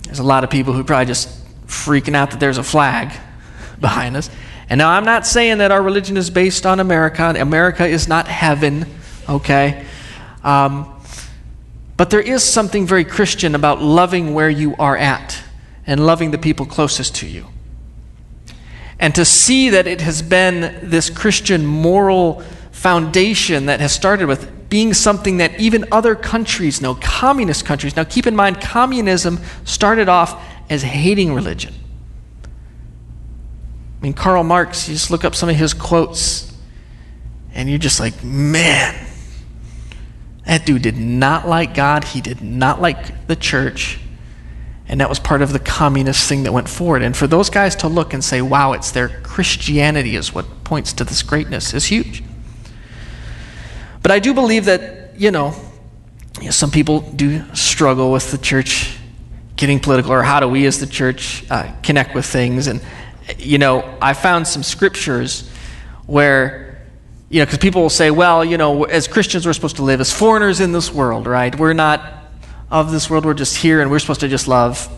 There's 0.02 0.18
a 0.18 0.24
lot 0.24 0.42
of 0.42 0.50
people 0.50 0.72
who 0.72 0.82
probably 0.82 1.06
just 1.06 1.28
freaking 1.68 2.16
out 2.16 2.32
that 2.32 2.40
there's 2.40 2.58
a 2.58 2.64
flag 2.64 3.16
behind 3.80 4.16
us. 4.16 4.30
And 4.68 4.78
now 4.78 4.90
I'm 4.90 5.04
not 5.04 5.28
saying 5.28 5.58
that 5.58 5.70
our 5.70 5.80
religion 5.80 6.16
is 6.16 6.28
based 6.28 6.66
on 6.66 6.80
America. 6.80 7.32
America 7.38 7.86
is 7.86 8.08
not 8.08 8.26
heaven, 8.26 8.84
okay? 9.28 9.86
Um, 10.42 10.97
but 11.98 12.08
there 12.10 12.20
is 12.20 12.42
something 12.42 12.86
very 12.86 13.04
Christian 13.04 13.54
about 13.54 13.82
loving 13.82 14.32
where 14.32 14.48
you 14.48 14.74
are 14.78 14.96
at 14.96 15.42
and 15.86 16.06
loving 16.06 16.30
the 16.30 16.38
people 16.38 16.64
closest 16.64 17.16
to 17.16 17.26
you 17.26 17.46
and 19.00 19.14
to 19.14 19.24
see 19.24 19.70
that 19.70 19.86
it 19.86 20.00
has 20.00 20.22
been 20.22 20.78
this 20.82 21.10
Christian 21.10 21.66
moral 21.66 22.40
foundation 22.70 23.66
that 23.66 23.80
has 23.80 23.92
started 23.92 24.26
with 24.26 24.68
being 24.68 24.94
something 24.94 25.38
that 25.38 25.58
even 25.58 25.84
other 25.90 26.14
countries 26.14 26.80
know, 26.80 26.94
communist 26.94 27.64
countries. 27.64 27.96
Now, 27.96 28.04
keep 28.04 28.26
in 28.26 28.36
mind, 28.36 28.60
communism 28.60 29.40
started 29.64 30.08
off 30.08 30.40
as 30.70 30.82
hating 30.82 31.32
religion. 31.32 31.74
I 32.44 34.02
mean, 34.02 34.12
Karl 34.12 34.44
Marx, 34.44 34.88
you 34.88 34.94
just 34.94 35.10
look 35.10 35.24
up 35.24 35.34
some 35.34 35.48
of 35.48 35.56
his 35.56 35.74
quotes, 35.74 36.52
and 37.54 37.68
you're 37.68 37.78
just 37.78 37.98
like, 37.98 38.22
man, 38.22 38.94
that 40.48 40.64
dude 40.66 40.82
did 40.82 40.96
not 40.96 41.46
like 41.46 41.74
God. 41.74 42.04
He 42.04 42.20
did 42.20 42.40
not 42.40 42.80
like 42.80 43.26
the 43.26 43.36
church. 43.36 44.00
And 44.88 45.00
that 45.00 45.08
was 45.08 45.18
part 45.18 45.42
of 45.42 45.52
the 45.52 45.58
communist 45.58 46.26
thing 46.28 46.44
that 46.44 46.52
went 46.52 46.68
forward. 46.68 47.02
And 47.02 47.14
for 47.14 47.26
those 47.26 47.50
guys 47.50 47.76
to 47.76 47.88
look 47.88 48.14
and 48.14 48.24
say, 48.24 48.40
wow, 48.40 48.72
it's 48.72 48.90
their 48.90 49.08
Christianity 49.08 50.16
is 50.16 50.34
what 50.34 50.64
points 50.64 50.94
to 50.94 51.04
this 51.04 51.22
greatness 51.22 51.74
is 51.74 51.84
huge. 51.84 52.22
But 54.02 54.10
I 54.10 54.18
do 54.18 54.32
believe 54.32 54.64
that, 54.64 55.20
you 55.20 55.30
know, 55.30 55.54
some 56.50 56.70
people 56.70 57.00
do 57.00 57.44
struggle 57.54 58.10
with 58.10 58.30
the 58.30 58.38
church 58.38 58.96
getting 59.56 59.80
political, 59.80 60.12
or 60.12 60.22
how 60.22 60.40
do 60.40 60.48
we 60.48 60.64
as 60.66 60.80
the 60.80 60.86
church 60.86 61.44
uh, 61.50 61.70
connect 61.82 62.14
with 62.14 62.24
things? 62.24 62.68
And, 62.68 62.80
you 63.36 63.58
know, 63.58 63.98
I 64.00 64.14
found 64.14 64.46
some 64.46 64.62
scriptures 64.62 65.50
where, 66.06 66.67
you 67.30 67.40
know, 67.40 67.44
because 67.44 67.58
people 67.58 67.82
will 67.82 67.90
say, 67.90 68.10
well, 68.10 68.44
you 68.44 68.56
know, 68.56 68.84
as 68.84 69.06
Christians, 69.06 69.44
we're 69.44 69.52
supposed 69.52 69.76
to 69.76 69.82
live 69.82 70.00
as 70.00 70.12
foreigners 70.12 70.60
in 70.60 70.72
this 70.72 70.92
world, 70.92 71.26
right? 71.26 71.54
We're 71.58 71.74
not 71.74 72.24
of 72.70 72.90
this 72.90 73.10
world. 73.10 73.24
We're 73.24 73.34
just 73.34 73.56
here 73.56 73.80
and 73.80 73.90
we're 73.90 73.98
supposed 73.98 74.20
to 74.20 74.28
just 74.28 74.48
love 74.48 74.88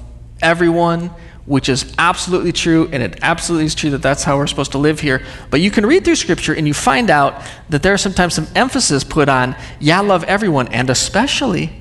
everyone, 0.40 1.10
which 1.46 1.68
is 1.68 1.92
absolutely 1.98 2.52
true. 2.52 2.88
And 2.92 3.02
it 3.02 3.18
absolutely 3.22 3.66
is 3.66 3.74
true 3.74 3.90
that 3.90 4.02
that's 4.02 4.22
how 4.22 4.36
we're 4.36 4.46
supposed 4.46 4.72
to 4.72 4.78
live 4.78 5.00
here. 5.00 5.24
But 5.50 5.60
you 5.60 5.72
can 5.72 5.84
read 5.84 6.04
through 6.04 6.16
Scripture 6.16 6.54
and 6.54 6.68
you 6.68 6.74
find 6.74 7.10
out 7.10 7.42
that 7.68 7.82
there's 7.82 8.00
sometimes 8.00 8.34
some 8.34 8.46
emphasis 8.54 9.02
put 9.02 9.28
on, 9.28 9.56
yeah, 9.80 10.00
love 10.00 10.22
everyone, 10.24 10.68
and 10.68 10.88
especially 10.88 11.79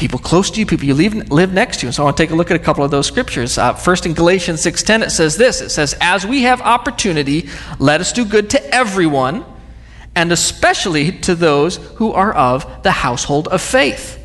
people 0.00 0.18
close 0.18 0.50
to 0.50 0.58
you, 0.58 0.64
people 0.64 0.86
you 0.86 0.94
live, 0.94 1.30
live 1.30 1.52
next 1.52 1.80
to. 1.80 1.86
And 1.86 1.94
so 1.94 2.02
I 2.02 2.04
want 2.06 2.16
to 2.16 2.22
take 2.22 2.30
a 2.30 2.34
look 2.34 2.50
at 2.50 2.56
a 2.56 2.64
couple 2.64 2.82
of 2.82 2.90
those 2.90 3.06
scriptures. 3.06 3.58
Uh, 3.58 3.74
first 3.74 4.06
in 4.06 4.14
Galatians 4.14 4.62
6.10, 4.62 5.02
it 5.04 5.10
says 5.10 5.36
this. 5.36 5.60
It 5.60 5.68
says, 5.68 5.94
as 6.00 6.26
we 6.26 6.44
have 6.44 6.62
opportunity, 6.62 7.50
let 7.78 8.00
us 8.00 8.10
do 8.10 8.24
good 8.24 8.48
to 8.50 8.74
everyone, 8.74 9.44
and 10.16 10.32
especially 10.32 11.12
to 11.20 11.34
those 11.34 11.76
who 11.96 12.12
are 12.12 12.32
of 12.32 12.82
the 12.82 12.90
household 12.90 13.46
of 13.48 13.60
faith. 13.60 14.16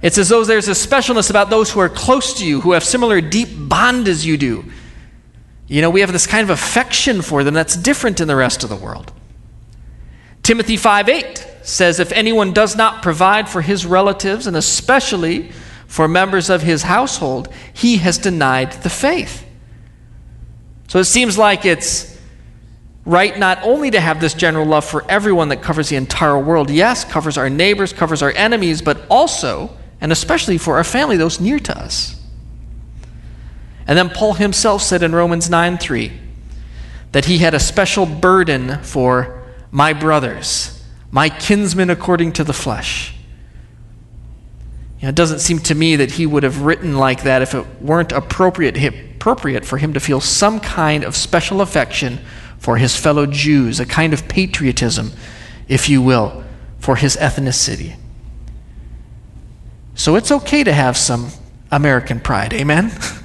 It's 0.00 0.16
as 0.16 0.30
though 0.30 0.44
there's 0.44 0.68
a 0.68 0.72
specialness 0.72 1.28
about 1.28 1.50
those 1.50 1.70
who 1.70 1.80
are 1.80 1.90
close 1.90 2.32
to 2.38 2.46
you, 2.46 2.62
who 2.62 2.72
have 2.72 2.84
similar 2.84 3.20
deep 3.20 3.50
bond 3.52 4.08
as 4.08 4.24
you 4.24 4.38
do. 4.38 4.64
You 5.66 5.82
know, 5.82 5.90
we 5.90 6.00
have 6.00 6.10
this 6.10 6.26
kind 6.26 6.42
of 6.42 6.48
affection 6.48 7.20
for 7.20 7.44
them 7.44 7.52
that's 7.52 7.76
different 7.76 8.18
in 8.18 8.28
the 8.28 8.36
rest 8.36 8.64
of 8.64 8.70
the 8.70 8.76
world. 8.76 9.12
Timothy 10.44 10.76
5 10.76 11.08
8 11.08 11.46
says, 11.62 11.98
If 11.98 12.12
anyone 12.12 12.52
does 12.52 12.76
not 12.76 13.02
provide 13.02 13.48
for 13.48 13.62
his 13.62 13.84
relatives, 13.84 14.46
and 14.46 14.56
especially 14.56 15.50
for 15.88 16.06
members 16.06 16.50
of 16.50 16.62
his 16.62 16.82
household, 16.82 17.48
he 17.72 17.96
has 17.96 18.18
denied 18.18 18.72
the 18.84 18.90
faith. 18.90 19.44
So 20.86 21.00
it 21.00 21.04
seems 21.04 21.36
like 21.36 21.64
it's 21.64 22.16
right 23.04 23.36
not 23.38 23.58
only 23.62 23.90
to 23.90 24.00
have 24.00 24.20
this 24.20 24.34
general 24.34 24.66
love 24.66 24.84
for 24.84 25.04
everyone 25.10 25.48
that 25.48 25.62
covers 25.62 25.88
the 25.88 25.96
entire 25.96 26.38
world, 26.38 26.70
yes, 26.70 27.04
covers 27.04 27.36
our 27.36 27.50
neighbors, 27.50 27.92
covers 27.92 28.22
our 28.22 28.30
enemies, 28.32 28.82
but 28.82 29.00
also 29.10 29.74
and 30.00 30.12
especially 30.12 30.58
for 30.58 30.76
our 30.76 30.84
family, 30.84 31.16
those 31.16 31.40
near 31.40 31.58
to 31.58 31.78
us. 31.78 32.20
And 33.86 33.96
then 33.96 34.10
Paul 34.10 34.34
himself 34.34 34.82
said 34.82 35.02
in 35.02 35.14
Romans 35.14 35.48
9 35.48 35.78
3 35.78 36.12
that 37.12 37.24
he 37.24 37.38
had 37.38 37.54
a 37.54 37.60
special 37.60 38.04
burden 38.04 38.82
for 38.82 39.43
my 39.74 39.92
brothers, 39.92 40.80
my 41.10 41.28
kinsmen 41.28 41.90
according 41.90 42.32
to 42.32 42.44
the 42.44 42.52
flesh. 42.52 43.12
know, 45.02 45.08
it 45.08 45.16
doesn't 45.16 45.40
seem 45.40 45.58
to 45.58 45.74
me 45.74 45.96
that 45.96 46.12
he 46.12 46.26
would 46.26 46.44
have 46.44 46.62
written 46.62 46.96
like 46.96 47.24
that 47.24 47.42
if 47.42 47.56
it 47.56 47.82
weren't 47.82 48.12
appropriate, 48.12 48.76
appropriate 48.76 49.64
for 49.64 49.76
him 49.76 49.92
to 49.92 49.98
feel 49.98 50.20
some 50.20 50.60
kind 50.60 51.02
of 51.02 51.16
special 51.16 51.60
affection 51.60 52.20
for 52.56 52.76
his 52.76 52.94
fellow 52.94 53.26
Jews, 53.26 53.80
a 53.80 53.84
kind 53.84 54.12
of 54.12 54.28
patriotism, 54.28 55.10
if 55.66 55.88
you 55.88 56.00
will, 56.00 56.44
for 56.78 56.94
his 56.94 57.16
ethnicity. 57.16 57.96
So 59.96 60.14
it's 60.14 60.30
okay 60.30 60.62
to 60.62 60.72
have 60.72 60.96
some 60.96 61.30
American 61.72 62.20
pride. 62.20 62.54
Amen? 62.54 62.92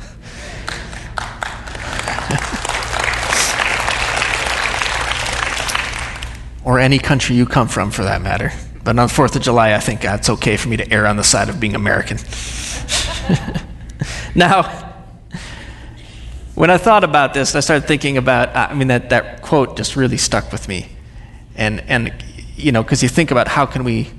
or 6.70 6.78
any 6.78 7.00
country 7.00 7.36
you 7.36 7.48
come 7.48 7.68
from, 7.68 7.90
for 7.90 8.04
that 8.04 8.22
matter. 8.22 8.54
But 8.84 9.00
on 9.00 9.08
4th 9.08 9.36
of 9.36 9.42
July, 9.42 9.74
I 9.74 9.80
think 9.80 10.06
uh, 10.06 10.18
it's 10.20 10.30
okay 10.30 10.56
for 10.56 10.70
me 10.70 10.78
to 10.78 10.94
err 10.94 11.08
on 11.08 11.18
the 11.18 11.24
side 11.24 11.50
of 11.50 11.60
being 11.60 11.74
American. 11.74 12.20
now, 14.36 14.94
when 16.54 16.70
I 16.70 16.78
thought 16.78 17.04
about 17.04 17.34
this, 17.34 17.56
I 17.56 17.62
started 17.62 17.88
thinking 17.88 18.18
about, 18.18 18.50
uh, 18.50 18.68
I 18.70 18.76
mean, 18.76 18.90
that, 18.90 19.10
that 19.10 19.42
quote 19.42 19.78
just 19.78 19.96
really 19.96 20.18
stuck 20.18 20.52
with 20.52 20.68
me. 20.68 20.90
And, 21.56 21.82
and 21.88 22.14
you 22.56 22.72
know, 22.72 22.84
because 22.84 23.02
you 23.02 23.10
think 23.10 23.32
about 23.32 23.48
how 23.48 23.66
can 23.66 23.84
we, 23.84 24.12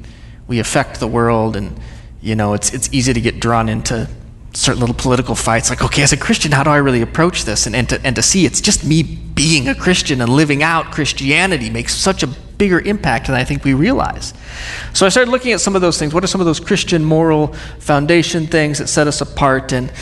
we 0.48 0.58
affect 0.58 0.98
the 0.98 1.06
world, 1.06 1.54
and, 1.54 1.78
you 2.20 2.34
know, 2.34 2.54
it's, 2.54 2.74
it's 2.74 2.92
easy 2.92 3.12
to 3.12 3.20
get 3.20 3.38
drawn 3.38 3.68
into 3.68 4.08
certain 4.52 4.80
little 4.80 4.94
political 4.94 5.34
fights 5.34 5.70
like 5.70 5.82
okay 5.82 6.02
as 6.02 6.12
a 6.12 6.16
christian 6.16 6.50
how 6.50 6.64
do 6.64 6.70
i 6.70 6.76
really 6.76 7.02
approach 7.02 7.44
this? 7.44 7.66
And, 7.66 7.76
and, 7.76 7.88
to, 7.88 8.04
and 8.04 8.16
to 8.16 8.22
see 8.22 8.46
it's 8.46 8.60
just 8.60 8.84
me 8.84 9.02
being 9.02 9.68
a 9.68 9.74
christian 9.74 10.20
and 10.20 10.30
living 10.30 10.62
out 10.62 10.90
christianity 10.90 11.70
makes 11.70 11.94
such 11.94 12.22
a 12.22 12.26
bigger 12.26 12.80
impact 12.80 13.28
than 13.28 13.36
i 13.36 13.44
think 13.44 13.64
we 13.64 13.74
realize. 13.74 14.34
So 14.92 15.06
i 15.06 15.08
started 15.08 15.30
looking 15.30 15.52
at 15.52 15.60
some 15.60 15.76
of 15.76 15.82
those 15.82 15.98
things. 15.98 16.12
What 16.12 16.24
are 16.24 16.26
some 16.26 16.40
of 16.40 16.46
those 16.46 16.60
christian 16.60 17.04
moral 17.04 17.48
foundation 17.78 18.46
things 18.46 18.78
that 18.78 18.88
set 18.88 19.06
us 19.06 19.20
apart? 19.20 19.72
And 19.72 19.92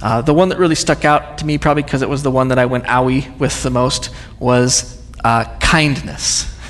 uh, 0.00 0.22
the 0.22 0.34
one 0.34 0.48
that 0.48 0.58
really 0.58 0.74
stuck 0.74 1.04
out 1.04 1.38
to 1.38 1.46
me 1.46 1.58
probably 1.58 1.82
because 1.82 2.02
it 2.02 2.08
was 2.08 2.22
the 2.22 2.30
one 2.30 2.48
that 2.48 2.58
i 2.58 2.66
went 2.66 2.84
owie 2.84 3.36
with 3.38 3.62
the 3.62 3.70
most 3.70 4.10
was 4.38 5.00
uh, 5.24 5.44
kindness. 5.58 6.54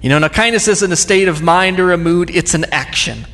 You 0.00 0.10
know 0.10 0.20
now 0.20 0.28
kindness 0.28 0.68
isn't 0.68 0.92
a 0.92 0.96
state 0.96 1.26
of 1.26 1.42
mind 1.42 1.80
or 1.80 1.90
a 1.92 1.98
mood 1.98 2.30
it's 2.30 2.54
an 2.54 2.66
action 2.70 3.26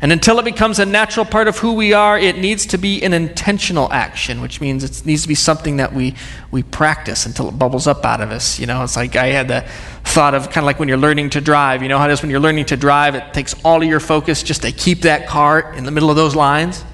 and 0.00 0.12
until 0.12 0.38
it 0.38 0.44
becomes 0.44 0.78
a 0.78 0.86
natural 0.86 1.26
part 1.26 1.48
of 1.48 1.58
who 1.58 1.72
we 1.72 1.92
are, 1.92 2.16
it 2.16 2.38
needs 2.38 2.66
to 2.66 2.78
be 2.78 3.02
an 3.02 3.12
intentional 3.12 3.92
action, 3.92 4.40
which 4.40 4.60
means 4.60 4.84
it 4.84 5.04
needs 5.04 5.22
to 5.22 5.28
be 5.28 5.34
something 5.34 5.78
that 5.78 5.92
we, 5.92 6.14
we 6.52 6.62
practice 6.62 7.26
until 7.26 7.48
it 7.48 7.58
bubbles 7.58 7.88
up 7.88 8.04
out 8.04 8.20
of 8.20 8.30
us. 8.30 8.60
You 8.60 8.66
know, 8.66 8.84
it's 8.84 8.94
like 8.94 9.16
I 9.16 9.26
had 9.28 9.48
the 9.48 9.62
thought 10.04 10.34
of 10.34 10.44
kind 10.44 10.58
of 10.58 10.64
like 10.64 10.78
when 10.78 10.88
you're 10.88 10.98
learning 10.98 11.30
to 11.30 11.40
drive. 11.40 11.82
You 11.82 11.88
know 11.88 11.98
how 11.98 12.08
it 12.08 12.12
is 12.12 12.22
when 12.22 12.30
you're 12.30 12.38
learning 12.38 12.66
to 12.66 12.76
drive, 12.76 13.16
it 13.16 13.34
takes 13.34 13.56
all 13.64 13.82
of 13.82 13.88
your 13.88 13.98
focus 13.98 14.44
just 14.44 14.62
to 14.62 14.70
keep 14.70 15.00
that 15.00 15.26
car 15.26 15.74
in 15.74 15.84
the 15.84 15.90
middle 15.90 16.10
of 16.10 16.16
those 16.16 16.36
lines. 16.36 16.84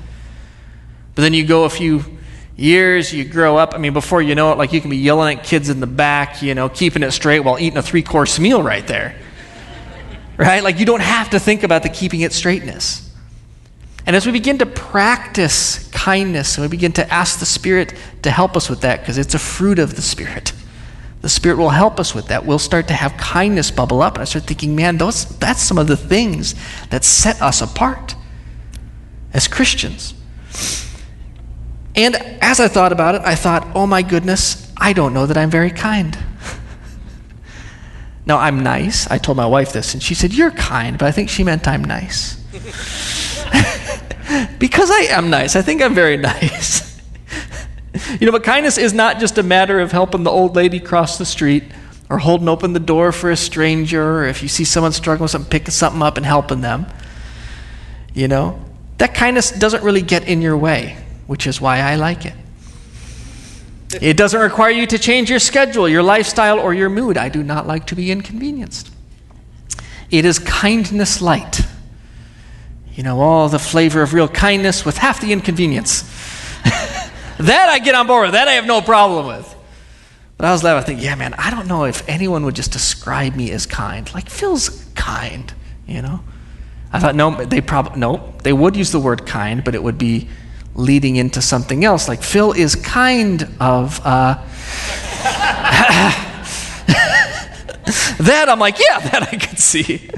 But 1.15 1.23
then 1.23 1.35
you 1.35 1.47
go 1.47 1.65
a 1.65 1.71
few 1.71 2.03
years, 2.57 3.13
you 3.13 3.27
grow 3.27 3.59
up. 3.59 3.75
I 3.75 3.79
mean, 3.79 3.93
before 3.93 4.23
you 4.23 4.35
know 4.35 4.51
it, 4.53 4.57
like 4.57 4.73
you 4.73 4.81
can 4.81 4.89
be 4.89 4.97
yelling 4.97 5.39
at 5.39 5.45
kids 5.45 5.69
in 5.69 5.81
the 5.81 5.87
back, 5.87 6.41
you 6.41 6.55
know, 6.55 6.71
keeping 6.71 7.03
it 7.03 7.11
straight 7.11 7.41
while 7.41 7.59
eating 7.59 7.77
a 7.77 7.83
three 7.83 8.03
course 8.03 8.39
meal 8.39 8.63
right 8.63 8.87
there 8.87 9.15
right? 10.37 10.63
Like 10.63 10.79
you 10.79 10.87
don't 10.87 11.03
have 11.03 11.31
to 11.31 11.39
think 11.39 11.63
about 11.63 11.83
the 11.83 11.89
keeping 11.89 12.21
it 12.21 12.33
straightness. 12.33 13.11
And 14.07 14.15
as 14.15 14.27
we 14.27 14.33
begin 14.33 14.59
to 14.59 14.67
practice 14.67 15.89
kindness 15.91 16.59
and 16.59 16.65
we 16.65 16.69
begin 16.69 16.93
to 16.93 17.13
ask 17.13 17.39
the 17.39 17.47
Spirit 17.47 17.95
to 18.23 18.31
help 18.31 18.57
us 18.57 18.69
with 18.69 18.83
that, 18.83 19.01
because 19.01 19.17
it's 19.17 19.35
a 19.35 19.39
fruit 19.39 19.79
of 19.79 19.97
the 19.97 20.03
Spirit, 20.03 20.53
the 21.23 21.29
Spirit 21.31 21.57
will 21.57 21.71
help 21.71 21.99
us 21.99 22.15
with 22.15 22.29
that. 22.29 22.45
We'll 22.45 22.59
start 22.59 22.87
to 22.89 22.95
have 22.95 23.17
kindness 23.17 23.71
bubble 23.71 24.03
up. 24.03 24.15
And 24.15 24.23
I 24.23 24.25
start 24.25 24.45
thinking, 24.45 24.77
man, 24.77 24.99
those, 24.99 25.25
that's 25.39 25.63
some 25.63 25.79
of 25.79 25.87
the 25.87 25.97
things 25.97 26.55
that 26.91 27.03
set 27.03 27.41
us 27.41 27.63
apart 27.63 28.15
as 29.33 29.49
Christians. 29.49 30.13
And 31.97 32.17
as 32.43 32.61
I 32.61 32.69
thought 32.69 32.93
about 32.93 33.15
it, 33.15 33.23
I 33.25 33.37
thought, 33.37 33.67
oh 33.75 33.87
my 33.87 34.03
goodness, 34.03 34.71
I 34.77 34.93
don't 34.93 35.15
know 35.15 35.25
that 35.25 35.39
I'm 35.39 35.51
very 35.51 35.71
kind. 35.71 36.19
Now, 38.27 38.39
I'm 38.39 38.63
nice. 38.63 39.11
I 39.11 39.19
told 39.19 39.37
my 39.37 39.47
wife 39.47 39.73
this, 39.73 39.95
and 39.95 40.03
she 40.03 40.15
said, 40.15 40.33
You're 40.33 40.51
kind, 40.51 40.99
but 40.99 41.07
I 41.07 41.13
think 41.13 41.29
she 41.29 41.45
meant 41.45 41.69
I'm 41.69 41.85
nice. 41.85 42.37
because 44.59 44.91
I 44.91 45.07
am 45.11 45.31
nice. 45.31 45.57
I 45.57 45.63
think 45.63 45.83
I'm 45.83 45.95
very 45.95 46.17
nice. 46.33 47.01
you 48.19 48.27
know, 48.27 48.33
but 48.33 48.43
kindness 48.43 48.79
is 48.79 48.93
not 48.93 49.19
just 49.19 49.39
a 49.39 49.43
matter 49.43 49.81
of 49.81 49.93
helping 49.93 50.23
the 50.23 50.31
old 50.31 50.57
lady 50.57 50.81
cross 50.81 51.19
the 51.19 51.27
street 51.27 51.65
or 52.11 52.19
holding 52.19 52.49
open 52.49 52.73
the 52.73 52.81
door 52.81 53.13
for 53.13 53.31
a 53.31 53.37
stranger 53.37 54.21
or 54.21 54.27
if 54.27 54.43
you 54.43 54.49
see 54.49 54.65
someone 54.65 54.93
struggling 54.93 55.25
with 55.25 55.31
something, 55.31 55.51
picking 55.51 55.71
something 55.71 56.03
up 56.03 56.17
and 56.17 56.27
helping 56.27 56.61
them. 56.61 56.87
You 58.15 58.29
know, 58.29 58.63
that 58.99 59.15
kindness 59.15 59.51
doesn't 59.51 59.83
really 59.83 60.03
get 60.03 60.29
in 60.29 60.41
your 60.41 60.57
way, 60.57 60.97
which 61.27 61.47
is 61.47 61.61
why 61.61 61.81
I 61.81 61.97
like 61.97 62.25
it. 62.25 62.35
It 64.03 64.17
doesn't 64.17 64.41
require 64.41 64.71
you 64.71 64.87
to 64.87 64.99
change 64.99 65.31
your 65.31 65.39
schedule, 65.39 65.89
your 65.89 66.03
lifestyle, 66.03 66.59
or 66.59 66.75
your 66.75 66.91
mood. 66.91 67.17
I 67.17 67.29
do 67.29 67.43
not 67.43 67.67
like 67.67 67.87
to 67.87 67.95
be 67.95 68.11
inconvenienced. 68.11 68.91
It 70.11 70.25
is 70.25 70.39
kindness 70.39 71.21
light. 71.21 71.61
You 72.95 73.03
know, 73.03 73.21
all 73.21 73.49
the 73.49 73.59
flavor 73.59 74.03
of 74.03 74.15
real 74.15 74.29
kindness 74.29 74.85
with 74.85 74.99
half 74.99 75.21
the 75.21 75.33
inconvenience. 75.33 76.03
that 77.39 77.69
I 77.69 77.79
get 77.79 77.95
on 77.95 78.07
board 78.07 78.27
with. 78.27 78.33
That 78.33 78.49
I 78.49 78.53
have 78.53 78.67
no 78.67 78.81
problem 78.81 79.27
with. 79.27 79.55
But 80.37 80.47
I 80.47 80.53
was 80.53 80.63
left 80.63 80.87
thinking, 80.87 81.05
yeah, 81.05 81.15
man, 81.15 81.35
I 81.35 81.51
don't 81.51 81.67
know 81.67 81.85
if 81.85 82.09
anyone 82.09 82.45
would 82.45 82.55
just 82.55 82.73
describe 82.73 83.35
me 83.35 83.51
as 83.51 83.67
kind. 83.67 84.13
Like 84.15 84.29
Phil's 84.29 84.85
kind, 84.95 85.53
you 85.87 86.03
know. 86.03 86.21
I 86.93 87.01
thought, 87.01 87.15
no, 87.17 87.45
they 87.45 87.61
probably 87.61 87.99
no, 87.99 88.35
they 88.43 88.53
would 88.53 88.77
use 88.77 88.93
the 88.93 89.01
word 89.01 89.27
kind, 89.27 89.65
but 89.65 89.75
it 89.75 89.83
would 89.83 89.99
be 89.99 90.29
leading 90.75 91.17
into 91.17 91.41
something 91.41 91.85
else. 91.85 92.09
Like 92.09 92.23
Phil 92.23 92.53
is 92.53 92.75
kind 92.77 93.49
of. 93.61 94.01
Uh, 94.05 94.43
that 98.19 98.49
I'm 98.49 98.59
like, 98.59 98.79
yeah, 98.79 98.99
that 99.01 99.29
I 99.33 99.37
could 99.37 99.59
see. 99.59 100.09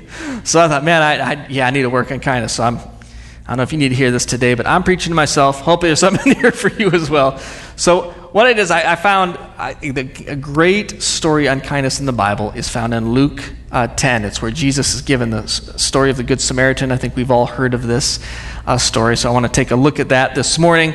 So 0.45 0.61
I 0.61 0.69
thought, 0.69 0.85
man, 0.85 1.03
I, 1.03 1.33
I, 1.33 1.47
yeah, 1.49 1.66
I 1.66 1.71
need 1.71 1.83
to 1.83 1.90
work 1.90 2.12
on 2.12 2.21
kindness. 2.21 2.55
So 2.55 2.64
I'm, 2.64 2.77
I 2.79 3.51
don't 3.51 3.57
know 3.59 3.62
if 3.62 3.73
you 3.73 3.79
need 3.79 3.90
to 3.90 3.95
hear 3.95 4.11
this 4.11 4.25
today, 4.25 4.55
but 4.55 4.66
I'm 4.66 4.83
preaching 4.83 5.11
to 5.11 5.14
myself. 5.14 5.61
Hopefully, 5.61 5.90
there's 5.90 6.01
something 6.01 6.35
here 6.40 6.53
for 6.53 6.69
you 6.69 6.90
as 6.90 7.11
well. 7.11 7.38
So 7.77 8.12
what 8.33 8.49
it 8.49 8.59
is, 8.59 8.71
I, 8.71 8.92
I 8.92 8.97
found 8.97 9.38
I, 9.57 9.75
the, 9.75 10.09
a 10.29 10.37
great 10.37 11.03
story 11.03 11.49
on 11.49 11.61
kindness 11.61 12.01
in 12.01 12.07
the 12.07 12.12
Bible 12.12 12.51
is 12.53 12.69
found 12.69 12.95
in 12.95 13.12
Luke 13.12 13.42
uh, 13.73 13.88
10. 13.88 14.25
It's 14.25 14.42
where 14.42 14.51
Jesus 14.51 14.95
is 14.95 15.03
given 15.03 15.31
the 15.31 15.47
story 15.47 16.11
of 16.11 16.16
the 16.16 16.23
Good 16.23 16.40
Samaritan. 16.40 16.92
I 16.92 16.97
think 16.97 17.16
we've 17.16 17.31
all 17.31 17.47
heard 17.47 17.75
of 17.75 17.87
this 17.87 18.19
uh, 18.66 18.79
story, 18.79 19.16
so 19.16 19.31
I 19.31 19.33
want 19.33 19.46
to 19.46 19.52
take 19.52 19.70
a 19.70 19.76
look 19.76 20.00
at 20.00 20.09
that 20.09 20.35
this 20.35 20.59
morning. 20.59 20.94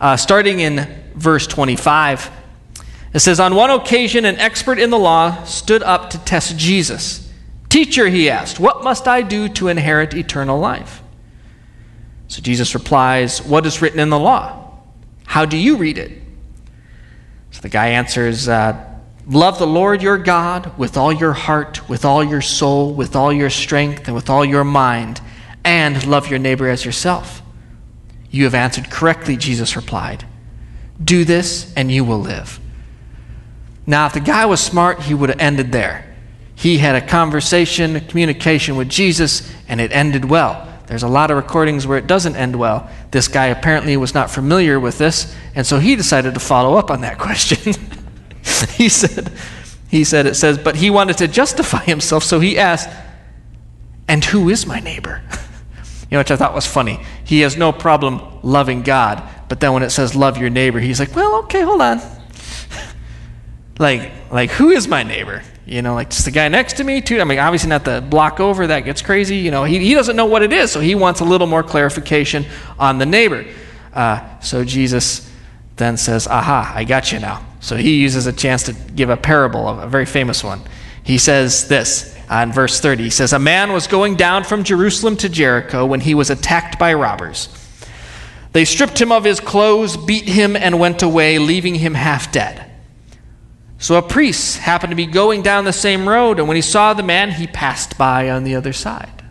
Uh, 0.00 0.16
starting 0.16 0.60
in 0.60 0.88
verse 1.14 1.46
25, 1.46 2.30
it 3.14 3.20
says, 3.20 3.38
On 3.38 3.54
one 3.54 3.70
occasion, 3.70 4.24
an 4.24 4.38
expert 4.38 4.78
in 4.78 4.90
the 4.90 4.98
law 4.98 5.44
stood 5.44 5.82
up 5.82 6.10
to 6.10 6.18
test 6.18 6.56
Jesus. 6.56 7.30
Teacher, 7.68 8.08
he 8.08 8.28
asked, 8.28 8.58
What 8.58 8.82
must 8.82 9.06
I 9.06 9.22
do 9.22 9.48
to 9.50 9.68
inherit 9.68 10.14
eternal 10.14 10.58
life? 10.58 11.02
So 12.28 12.42
Jesus 12.42 12.74
replies, 12.74 13.40
What 13.42 13.64
is 13.66 13.80
written 13.80 14.00
in 14.00 14.10
the 14.10 14.18
law? 14.18 14.78
How 15.24 15.44
do 15.44 15.56
you 15.56 15.76
read 15.76 15.98
it? 15.98 16.12
So 17.50 17.60
the 17.60 17.68
guy 17.68 17.88
answers, 17.88 18.48
uh, 18.48 18.88
Love 19.26 19.60
the 19.60 19.66
Lord 19.66 20.02
your 20.02 20.18
God 20.18 20.76
with 20.76 20.96
all 20.96 21.12
your 21.12 21.32
heart, 21.32 21.88
with 21.88 22.04
all 22.04 22.24
your 22.24 22.40
soul, 22.40 22.92
with 22.92 23.14
all 23.14 23.32
your 23.32 23.50
strength, 23.50 24.08
and 24.08 24.16
with 24.16 24.28
all 24.28 24.44
your 24.44 24.64
mind, 24.64 25.20
and 25.64 26.06
love 26.06 26.28
your 26.28 26.38
neighbor 26.38 26.68
as 26.68 26.84
yourself. 26.84 27.42
You 28.30 28.44
have 28.44 28.54
answered 28.54 28.90
correctly, 28.90 29.36
Jesus 29.36 29.76
replied. 29.76 30.24
Do 31.02 31.24
this, 31.24 31.72
and 31.74 31.90
you 31.90 32.04
will 32.04 32.20
live. 32.20 32.58
Now, 33.86 34.06
if 34.06 34.14
the 34.14 34.20
guy 34.20 34.46
was 34.46 34.60
smart, 34.60 35.02
he 35.02 35.14
would 35.14 35.28
have 35.28 35.40
ended 35.40 35.72
there. 35.72 36.06
He 36.54 36.78
had 36.78 36.94
a 36.94 37.06
conversation, 37.06 37.96
a 37.96 38.00
communication 38.00 38.76
with 38.76 38.88
Jesus, 38.88 39.52
and 39.68 39.80
it 39.80 39.92
ended 39.92 40.24
well. 40.24 40.68
There's 40.86 41.02
a 41.02 41.08
lot 41.08 41.30
of 41.30 41.36
recordings 41.36 41.86
where 41.86 41.98
it 41.98 42.06
doesn't 42.06 42.36
end 42.36 42.54
well. 42.54 42.88
This 43.10 43.28
guy 43.28 43.46
apparently 43.46 43.96
was 43.96 44.14
not 44.14 44.30
familiar 44.30 44.78
with 44.78 44.98
this, 44.98 45.34
and 45.54 45.66
so 45.66 45.78
he 45.78 45.96
decided 45.96 46.34
to 46.34 46.40
follow 46.40 46.76
up 46.76 46.90
on 46.90 47.00
that 47.00 47.18
question. 47.18 47.74
he 48.74 48.88
said, 48.88 49.32
he 49.88 50.04
said, 50.04 50.26
it 50.26 50.34
says, 50.34 50.58
but 50.58 50.76
he 50.76 50.90
wanted 50.90 51.18
to 51.18 51.28
justify 51.28 51.82
himself, 51.82 52.22
so 52.24 52.40
he 52.40 52.58
asked, 52.58 52.88
and 54.08 54.24
who 54.24 54.48
is 54.48 54.66
my 54.66 54.80
neighbor? 54.80 55.22
you 56.12 56.16
know, 56.16 56.20
which 56.20 56.30
I 56.30 56.36
thought 56.36 56.52
was 56.52 56.66
funny. 56.66 57.00
He 57.24 57.40
has 57.40 57.56
no 57.56 57.72
problem 57.72 58.20
loving 58.42 58.82
God, 58.82 59.26
but 59.48 59.60
then 59.60 59.72
when 59.72 59.82
it 59.82 59.88
says 59.88 60.14
love 60.14 60.36
your 60.36 60.50
neighbor, 60.50 60.78
he's 60.78 61.00
like, 61.00 61.16
well, 61.16 61.36
okay, 61.44 61.62
hold 61.62 61.80
on. 61.80 62.02
like, 63.78 64.12
like 64.30 64.50
who 64.50 64.68
is 64.68 64.86
my 64.86 65.04
neighbor? 65.04 65.42
You 65.64 65.80
know, 65.80 65.94
like 65.94 66.10
just 66.10 66.26
the 66.26 66.30
guy 66.30 66.48
next 66.48 66.74
to 66.74 66.84
me, 66.84 67.00
too. 67.00 67.18
I 67.22 67.24
mean, 67.24 67.38
obviously 67.38 67.70
not 67.70 67.86
the 67.86 68.02
block 68.02 68.40
over, 68.40 68.66
that 68.66 68.80
gets 68.80 69.00
crazy. 69.00 69.36
You 69.36 69.50
know, 69.50 69.64
he, 69.64 69.78
he 69.78 69.94
doesn't 69.94 70.14
know 70.14 70.26
what 70.26 70.42
it 70.42 70.52
is, 70.52 70.70
so 70.70 70.80
he 70.80 70.94
wants 70.94 71.20
a 71.20 71.24
little 71.24 71.46
more 71.46 71.62
clarification 71.62 72.44
on 72.78 72.98
the 72.98 73.06
neighbor. 73.06 73.46
Uh, 73.94 74.38
so 74.40 74.66
Jesus 74.66 75.32
then 75.76 75.96
says, 75.96 76.26
Aha, 76.26 76.74
I 76.76 76.84
got 76.84 77.10
you 77.10 77.20
now. 77.20 77.42
So 77.60 77.74
he 77.74 78.02
uses 78.02 78.26
a 78.26 78.34
chance 78.34 78.64
to 78.64 78.74
give 78.74 79.08
a 79.08 79.16
parable, 79.16 79.66
a 79.66 79.86
very 79.86 80.04
famous 80.04 80.44
one. 80.44 80.60
He 81.04 81.16
says 81.16 81.68
this 81.68 82.11
Uh, 82.32 82.44
in 82.44 82.52
verse 82.52 82.80
30, 82.80 83.04
he 83.04 83.10
says, 83.10 83.34
A 83.34 83.38
man 83.38 83.74
was 83.74 83.86
going 83.86 84.16
down 84.16 84.44
from 84.44 84.64
Jerusalem 84.64 85.18
to 85.18 85.28
Jericho 85.28 85.84
when 85.84 86.00
he 86.00 86.14
was 86.14 86.30
attacked 86.30 86.78
by 86.78 86.94
robbers. 86.94 87.50
They 88.52 88.64
stripped 88.64 88.98
him 88.98 89.12
of 89.12 89.24
his 89.24 89.38
clothes, 89.38 89.98
beat 89.98 90.24
him, 90.24 90.56
and 90.56 90.80
went 90.80 91.02
away, 91.02 91.38
leaving 91.38 91.74
him 91.74 91.92
half 91.92 92.32
dead. 92.32 92.70
So 93.76 93.96
a 93.96 94.02
priest 94.02 94.56
happened 94.56 94.92
to 94.92 94.96
be 94.96 95.04
going 95.04 95.42
down 95.42 95.66
the 95.66 95.74
same 95.74 96.08
road, 96.08 96.38
and 96.38 96.48
when 96.48 96.54
he 96.54 96.62
saw 96.62 96.94
the 96.94 97.02
man, 97.02 97.32
he 97.32 97.46
passed 97.46 97.98
by 97.98 98.30
on 98.30 98.44
the 98.44 98.54
other 98.54 98.72
side. 98.72 99.22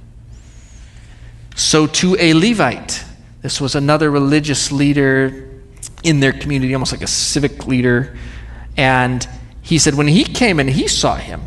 So 1.56 1.88
to 1.88 2.16
a 2.20 2.36
Levite, 2.36 3.04
this 3.42 3.60
was 3.60 3.74
another 3.74 4.12
religious 4.12 4.72
leader 4.72 5.50
in 6.04 6.20
their 6.20 6.34
community, 6.34 6.76
almost 6.76 6.92
like 6.92 7.02
a 7.02 7.08
civic 7.08 7.66
leader. 7.66 8.16
And 8.78 9.28
he 9.64 9.80
said, 9.80 9.96
when 9.96 10.08
he 10.08 10.24
came 10.24 10.60
and 10.60 10.70
he 10.70 10.88
saw 10.88 11.16
him, 11.16 11.42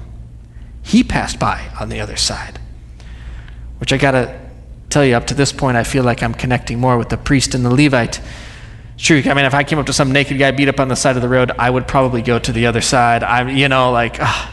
he 0.84 1.02
passed 1.02 1.40
by 1.40 1.70
on 1.80 1.88
the 1.88 2.00
other 2.00 2.16
side. 2.16 2.60
Which 3.78 3.92
I 3.92 3.96
got 3.96 4.12
to 4.12 4.40
tell 4.90 5.04
you, 5.04 5.16
up 5.16 5.26
to 5.26 5.34
this 5.34 5.50
point, 5.50 5.76
I 5.76 5.82
feel 5.82 6.04
like 6.04 6.22
I'm 6.22 6.34
connecting 6.34 6.78
more 6.78 6.96
with 6.96 7.08
the 7.08 7.16
priest 7.16 7.54
and 7.54 7.64
the 7.64 7.70
Levite. 7.74 8.20
True. 8.96 9.22
I 9.24 9.34
mean, 9.34 9.44
if 9.44 9.54
I 9.54 9.64
came 9.64 9.78
up 9.78 9.86
to 9.86 9.92
some 9.92 10.12
naked 10.12 10.38
guy 10.38 10.52
beat 10.52 10.68
up 10.68 10.78
on 10.78 10.88
the 10.88 10.94
side 10.94 11.16
of 11.16 11.22
the 11.22 11.28
road, 11.28 11.50
I 11.58 11.68
would 11.68 11.88
probably 11.88 12.22
go 12.22 12.38
to 12.38 12.52
the 12.52 12.66
other 12.66 12.80
side. 12.80 13.24
I'm, 13.24 13.48
you 13.48 13.68
know, 13.68 13.90
like, 13.90 14.18
ugh. 14.20 14.52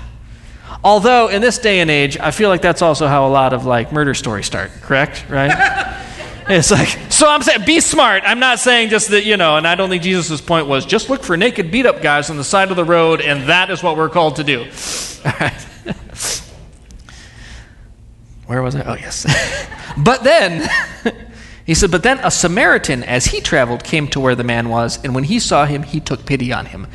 although 0.83 1.27
in 1.27 1.41
this 1.41 1.59
day 1.59 1.79
and 1.79 1.91
age, 1.91 2.17
I 2.17 2.31
feel 2.31 2.49
like 2.49 2.61
that's 2.61 2.81
also 2.81 3.07
how 3.07 3.27
a 3.27 3.29
lot 3.29 3.53
of 3.53 3.65
like 3.65 3.91
murder 3.91 4.13
stories 4.13 4.47
start. 4.47 4.71
Correct? 4.81 5.25
Right? 5.29 5.51
it's 6.49 6.71
like, 6.71 6.87
so 7.11 7.29
I'm 7.29 7.43
saying, 7.43 7.65
be 7.65 7.81
smart. 7.81 8.23
I'm 8.25 8.39
not 8.39 8.59
saying 8.59 8.89
just 8.89 9.09
that, 9.09 9.25
you 9.25 9.37
know, 9.37 9.57
and 9.57 9.67
I 9.67 9.75
don't 9.75 9.89
think 9.89 10.01
Jesus' 10.01 10.41
point 10.41 10.65
was 10.65 10.85
just 10.85 11.09
look 11.09 11.23
for 11.23 11.37
naked 11.37 11.71
beat 11.71 11.85
up 11.85 12.01
guys 12.01 12.29
on 12.29 12.37
the 12.37 12.43
side 12.43 12.71
of 12.71 12.77
the 12.77 12.85
road, 12.85 13.21
and 13.21 13.47
that 13.49 13.69
is 13.69 13.83
what 13.83 13.95
we're 13.95 14.09
called 14.09 14.37
to 14.37 14.43
do. 14.43 14.61
All 15.25 15.33
right. 15.39 15.60
Where 18.51 18.61
was 18.61 18.75
I? 18.75 18.81
Oh, 18.81 18.95
yes. 18.95 19.25
but 19.97 20.23
then, 20.23 20.69
he 21.65 21.73
said, 21.73 21.89
but 21.89 22.03
then 22.03 22.19
a 22.19 22.29
Samaritan, 22.29 23.03
as 23.03 23.25
he 23.25 23.39
traveled, 23.39 23.83
came 23.83 24.07
to 24.09 24.19
where 24.19 24.35
the 24.35 24.43
man 24.43 24.67
was, 24.67 25.01
and 25.05 25.15
when 25.15 25.23
he 25.23 25.39
saw 25.39 25.65
him, 25.65 25.83
he 25.83 26.01
took 26.01 26.25
pity 26.25 26.51
on 26.51 26.65
him. 26.65 26.87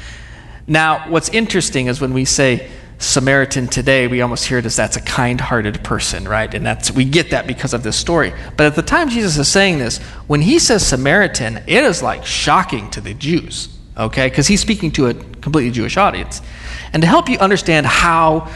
Now, 0.66 1.08
what's 1.08 1.30
interesting 1.30 1.86
is 1.86 2.00
when 2.00 2.12
we 2.12 2.26
say 2.26 2.68
Samaritan 2.98 3.68
today, 3.68 4.06
we 4.06 4.20
almost 4.20 4.46
hear 4.46 4.58
it 4.58 4.66
as 4.66 4.76
that's 4.76 4.96
a 4.96 5.02
kind 5.02 5.40
hearted 5.40 5.84
person, 5.84 6.26
right? 6.26 6.52
And 6.52 6.64
that's, 6.64 6.90
we 6.90 7.04
get 7.04 7.30
that 7.30 7.46
because 7.46 7.74
of 7.74 7.82
this 7.82 7.96
story. 7.96 8.32
But 8.56 8.66
at 8.66 8.74
the 8.74 8.82
time 8.82 9.08
Jesus 9.08 9.36
is 9.38 9.48
saying 9.48 9.78
this, 9.78 9.98
when 10.26 10.40
he 10.40 10.58
says 10.58 10.86
Samaritan, 10.86 11.58
it 11.66 11.84
is 11.84 12.02
like 12.02 12.24
shocking 12.24 12.90
to 12.90 13.00
the 13.00 13.14
Jews, 13.14 13.68
okay? 13.96 14.28
Because 14.28 14.46
he's 14.46 14.60
speaking 14.60 14.90
to 14.92 15.06
a 15.06 15.14
completely 15.14 15.70
Jewish 15.70 15.96
audience. 15.96 16.40
And 16.92 17.02
to 17.02 17.06
help 17.06 17.28
you 17.28 17.38
understand 17.38 17.86
how 17.86 18.50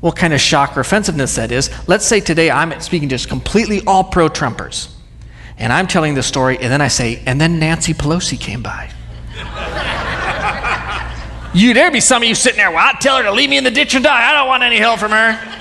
what 0.00 0.16
kind 0.16 0.32
of 0.32 0.40
shock 0.40 0.76
or 0.76 0.80
offensiveness 0.80 1.36
that 1.36 1.52
is. 1.52 1.70
Let's 1.88 2.06
say 2.06 2.20
today 2.20 2.50
I'm 2.50 2.80
speaking 2.80 3.08
just 3.08 3.28
completely 3.28 3.82
all 3.86 4.04
pro 4.04 4.28
Trumpers, 4.28 4.92
and 5.56 5.72
I'm 5.72 5.86
telling 5.86 6.14
the 6.14 6.22
story, 6.22 6.56
and 6.56 6.72
then 6.72 6.80
I 6.80 6.88
say, 6.88 7.22
and 7.26 7.40
then 7.40 7.58
Nancy 7.58 7.94
Pelosi 7.94 8.38
came 8.38 8.62
by. 8.62 8.90
you, 11.54 11.74
there 11.74 11.90
be 11.90 12.00
some 12.00 12.22
of 12.22 12.28
you 12.28 12.34
sitting 12.34 12.58
there, 12.58 12.70
well, 12.70 12.88
I'd 12.88 13.00
tell 13.00 13.16
her 13.16 13.22
to 13.24 13.32
leave 13.32 13.50
me 13.50 13.58
in 13.58 13.64
the 13.64 13.70
ditch 13.70 13.94
and 13.94 14.04
die. 14.04 14.30
I 14.30 14.32
don't 14.32 14.48
want 14.48 14.62
any 14.62 14.78
help 14.78 15.00
from 15.00 15.10
her. 15.10 15.54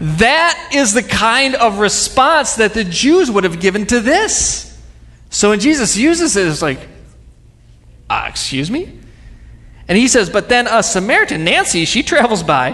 that 0.00 0.70
is 0.74 0.94
the 0.94 1.02
kind 1.02 1.54
of 1.56 1.78
response 1.78 2.56
that 2.56 2.74
the 2.74 2.84
Jews 2.84 3.30
would 3.30 3.44
have 3.44 3.60
given 3.60 3.86
to 3.86 4.00
this. 4.00 4.64
So 5.30 5.50
when 5.50 5.60
Jesus 5.60 5.96
uses 5.96 6.36
it, 6.36 6.46
it's 6.46 6.62
like, 6.62 6.88
uh, 8.08 8.26
excuse 8.28 8.70
me? 8.70 8.97
And 9.88 9.96
he 9.96 10.06
says, 10.06 10.30
But 10.30 10.48
then 10.48 10.66
a 10.66 10.82
Samaritan, 10.82 11.44
Nancy, 11.44 11.84
she 11.84 12.02
travels 12.02 12.42
by 12.42 12.72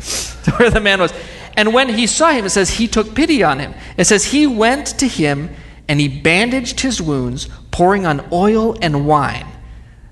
to 0.00 0.50
where 0.56 0.70
the 0.70 0.80
man 0.80 1.00
was. 1.00 1.12
And 1.56 1.72
when 1.72 1.88
he 1.90 2.06
saw 2.06 2.30
him, 2.32 2.44
it 2.44 2.50
says 2.50 2.70
he 2.70 2.88
took 2.88 3.14
pity 3.14 3.42
on 3.42 3.58
him. 3.58 3.74
It 3.96 4.06
says 4.06 4.24
he 4.24 4.46
went 4.46 4.86
to 4.98 5.06
him 5.06 5.50
and 5.88 6.00
he 6.00 6.08
bandaged 6.08 6.80
his 6.80 7.00
wounds, 7.00 7.48
pouring 7.70 8.06
on 8.06 8.26
oil 8.32 8.76
and 8.82 9.06
wine. 9.06 9.46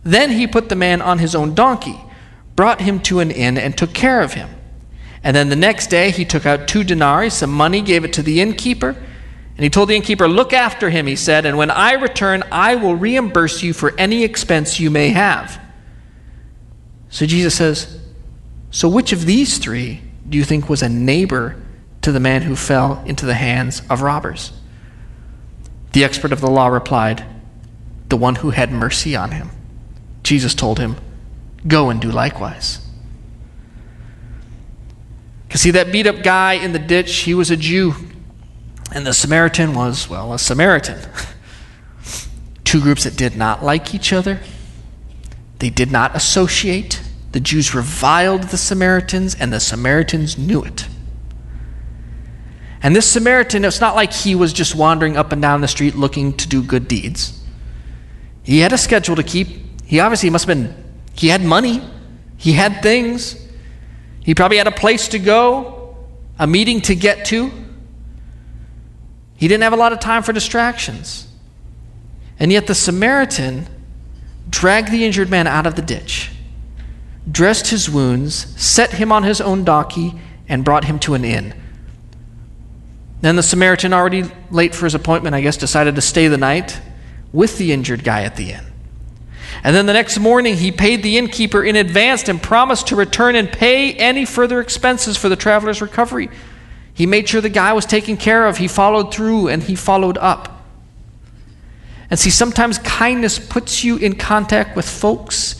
Then 0.03 0.31
he 0.31 0.47
put 0.47 0.69
the 0.69 0.77
man 0.77 1.03
on 1.03 1.19
his 1.19 1.35
own 1.35 1.55
donkey, 1.55 1.99
brought 2.55 2.81
him 2.81 3.01
to 3.01 3.21
an 3.21 3.31
inn, 3.31 3.59
and 3.59 3.77
took 3.77 3.93
care 3.93 4.21
of 4.21 4.35
him. 4.35 4.49
And 5.23 5.35
then 5.35 5.49
the 5.49 5.57
next 5.57 5.88
day 5.88 6.11
he 6.11 6.25
took 6.25 6.47
out 6.47 6.69
two 6.69 6.85
denarii, 6.85 7.31
some 7.31 7.51
money, 7.51 7.81
gave 7.81 8.05
it 8.05 8.12
to 8.12 8.23
the 8.23 8.40
innkeeper. 8.40 8.90
And 9.57 9.64
he 9.64 9.71
told 9.71 9.88
the 9.88 9.97
innkeeper, 9.97 10.29
Look 10.29 10.53
after 10.53 10.90
him, 10.90 11.07
he 11.07 11.17
said, 11.17 11.47
and 11.47 11.57
when 11.57 11.71
I 11.71 11.93
return, 11.93 12.45
I 12.53 12.75
will 12.77 12.95
reimburse 12.95 13.62
you 13.62 13.73
for 13.73 13.95
any 13.99 14.23
expense 14.23 14.79
you 14.79 14.90
may 14.90 15.09
have. 15.11 15.63
So 17.14 17.27
Jesus 17.27 17.55
says, 17.55 18.00
So 18.72 18.88
which 18.88 19.12
of 19.12 19.24
these 19.24 19.59
three 19.59 20.03
do 20.29 20.37
you 20.37 20.42
think 20.42 20.68
was 20.68 20.83
a 20.83 20.88
neighbor 20.88 21.55
to 22.03 22.11
the 22.11 22.18
man 22.18 22.42
who 22.42 22.57
fell 22.57 23.05
into 23.07 23.24
the 23.24 23.35
hands 23.35 23.83
of 23.88 24.03
robbers? 24.03 24.53
The 25.92 26.03
expert 26.03 26.33
of 26.33 26.40
the 26.40 26.50
law 26.50 26.66
replied, 26.66 27.24
The 28.09 28.16
one 28.16 28.35
who 28.35 28.50
had 28.50 28.72
mercy 28.72 29.14
on 29.14 29.31
him. 29.31 29.50
Jesus 30.24 30.57
told 30.57 30.81
him, 30.81 30.96
Go 31.68 31.88
and 31.88 32.00
do 32.00 32.11
likewise. 32.11 32.85
Because 35.46 35.61
see, 35.61 35.70
that 35.70 35.92
beat 35.92 36.09
up 36.09 36.24
guy 36.24 36.55
in 36.55 36.72
the 36.72 36.81
ditch, 36.81 37.14
he 37.18 37.33
was 37.33 37.48
a 37.48 37.57
Jew. 37.57 37.94
And 38.92 39.07
the 39.07 39.14
Samaritan 39.14 39.72
was, 39.72 40.11
well, 40.11 40.33
a 40.33 40.38
Samaritan. 40.40 40.98
Two 42.64 42.81
groups 42.81 43.05
that 43.05 43.16
did 43.16 43.37
not 43.37 43.62
like 43.62 43.94
each 43.94 44.12
other, 44.12 44.40
they 45.61 45.70
did 45.70 45.92
not 45.92 46.16
associate. 46.16 47.00
The 47.35 47.40
Jews 47.40 47.75
reviled 47.75 48.44
the 48.44 48.57
Samaritans, 48.57 49.35
and 49.35 49.53
the 49.53 49.59
Samaritans 49.59 50.38
knew 50.38 50.62
it. 50.62 50.87
And 52.81 52.94
this 52.94 53.11
Samaritan, 53.11 53.64
it's 53.64 53.81
not 53.81 53.97
like 53.97 54.12
he 54.12 54.37
was 54.37 54.53
just 54.53 54.77
wandering 54.77 55.16
up 55.16 55.33
and 55.33 55.42
down 55.42 55.61
the 55.61 55.66
street 55.66 55.97
looking 55.97 56.35
to 56.35 56.47
do 56.47 56.62
good 56.62 56.87
deeds. 56.87 57.42
He 58.44 58.61
had 58.61 58.73
a 58.73 58.79
schedule 58.79 59.16
to 59.16 59.25
keep. 59.25 59.49
He 59.85 59.99
obviously 59.99 60.31
must 60.31 60.47
have 60.47 60.57
been, 60.57 60.77
he 61.14 61.27
had 61.27 61.42
money, 61.42 61.83
he 62.37 62.53
had 62.53 62.83
things, 62.83 63.37
he 64.20 64.33
probably 64.37 64.59
had 64.59 64.68
a 64.68 64.70
place 64.70 65.09
to 65.09 65.18
go, 65.18 65.97
a 66.38 66.47
meeting 66.47 66.83
to 66.83 66.94
get 66.94 67.25
to. 67.27 67.51
He 69.38 69.49
didn't 69.49 69.64
have 69.64 69.73
a 69.73 69.77
lot 69.77 69.92
of 69.92 69.99
time 69.99 70.23
for 70.23 70.33
distractions. 70.33 71.27
And 72.38 72.53
yet 72.53 72.68
the 72.68 72.77
Samaritan 72.77 73.66
dragged 74.49 74.92
the 74.92 75.05
injured 75.05 75.31
man 75.31 75.49
out 75.49 75.66
of 75.66 75.75
the 75.75 75.83
ditch, 75.83 76.31
dressed 77.30 77.68
his 77.68 77.88
wounds, 77.88 78.34
set 78.60 78.92
him 78.92 79.10
on 79.10 79.22
his 79.22 79.40
own 79.40 79.64
donkey, 79.64 80.14
and 80.48 80.64
brought 80.64 80.84
him 80.84 80.98
to 81.00 81.14
an 81.14 81.24
inn. 81.24 81.54
Then 83.20 83.37
the 83.37 83.42
Samaritan, 83.42 83.94
already 83.94 84.24
late 84.50 84.74
for 84.74 84.84
his 84.84 84.94
appointment, 84.94 85.34
I 85.34 85.40
guess, 85.40 85.56
decided 85.56 85.94
to 85.94 86.02
stay 86.02 86.28
the 86.28 86.37
night 86.37 86.80
with 87.32 87.56
the 87.56 87.72
injured 87.72 88.04
guy 88.04 88.22
at 88.22 88.37
the 88.37 88.52
inn. 88.52 88.64
And 89.62 89.74
then 89.74 89.87
the 89.87 89.94
next 89.94 90.18
morning, 90.18 90.56
he 90.56 90.70
paid 90.70 91.02
the 91.02 91.16
innkeeper 91.16 91.64
in 91.64 91.76
advance 91.76 92.28
and 92.28 92.42
promised 92.42 92.88
to 92.88 92.96
return 92.96 93.34
and 93.34 93.50
pay 93.50 93.94
any 93.94 94.26
further 94.26 94.60
expenses 94.60 95.16
for 95.16 95.30
the 95.30 95.37
traveler's 95.37 95.80
recovery. 95.80 96.28
He 96.92 97.06
made 97.06 97.28
sure 97.28 97.40
the 97.40 97.48
guy 97.48 97.72
was 97.72 97.87
taken 97.87 98.18
care 98.18 98.46
of. 98.46 98.58
He 98.58 98.68
followed 98.68 99.12
through 99.12 99.48
and 99.48 99.62
he 99.62 99.74
followed 99.74 100.18
up. 100.18 100.64
And 102.10 102.20
see, 102.20 102.30
sometimes 102.30 102.78
kindness 102.78 103.38
puts 103.38 103.82
you 103.82 103.96
in 103.96 104.16
contact 104.16 104.76
with 104.76 104.88
folks 104.88 105.56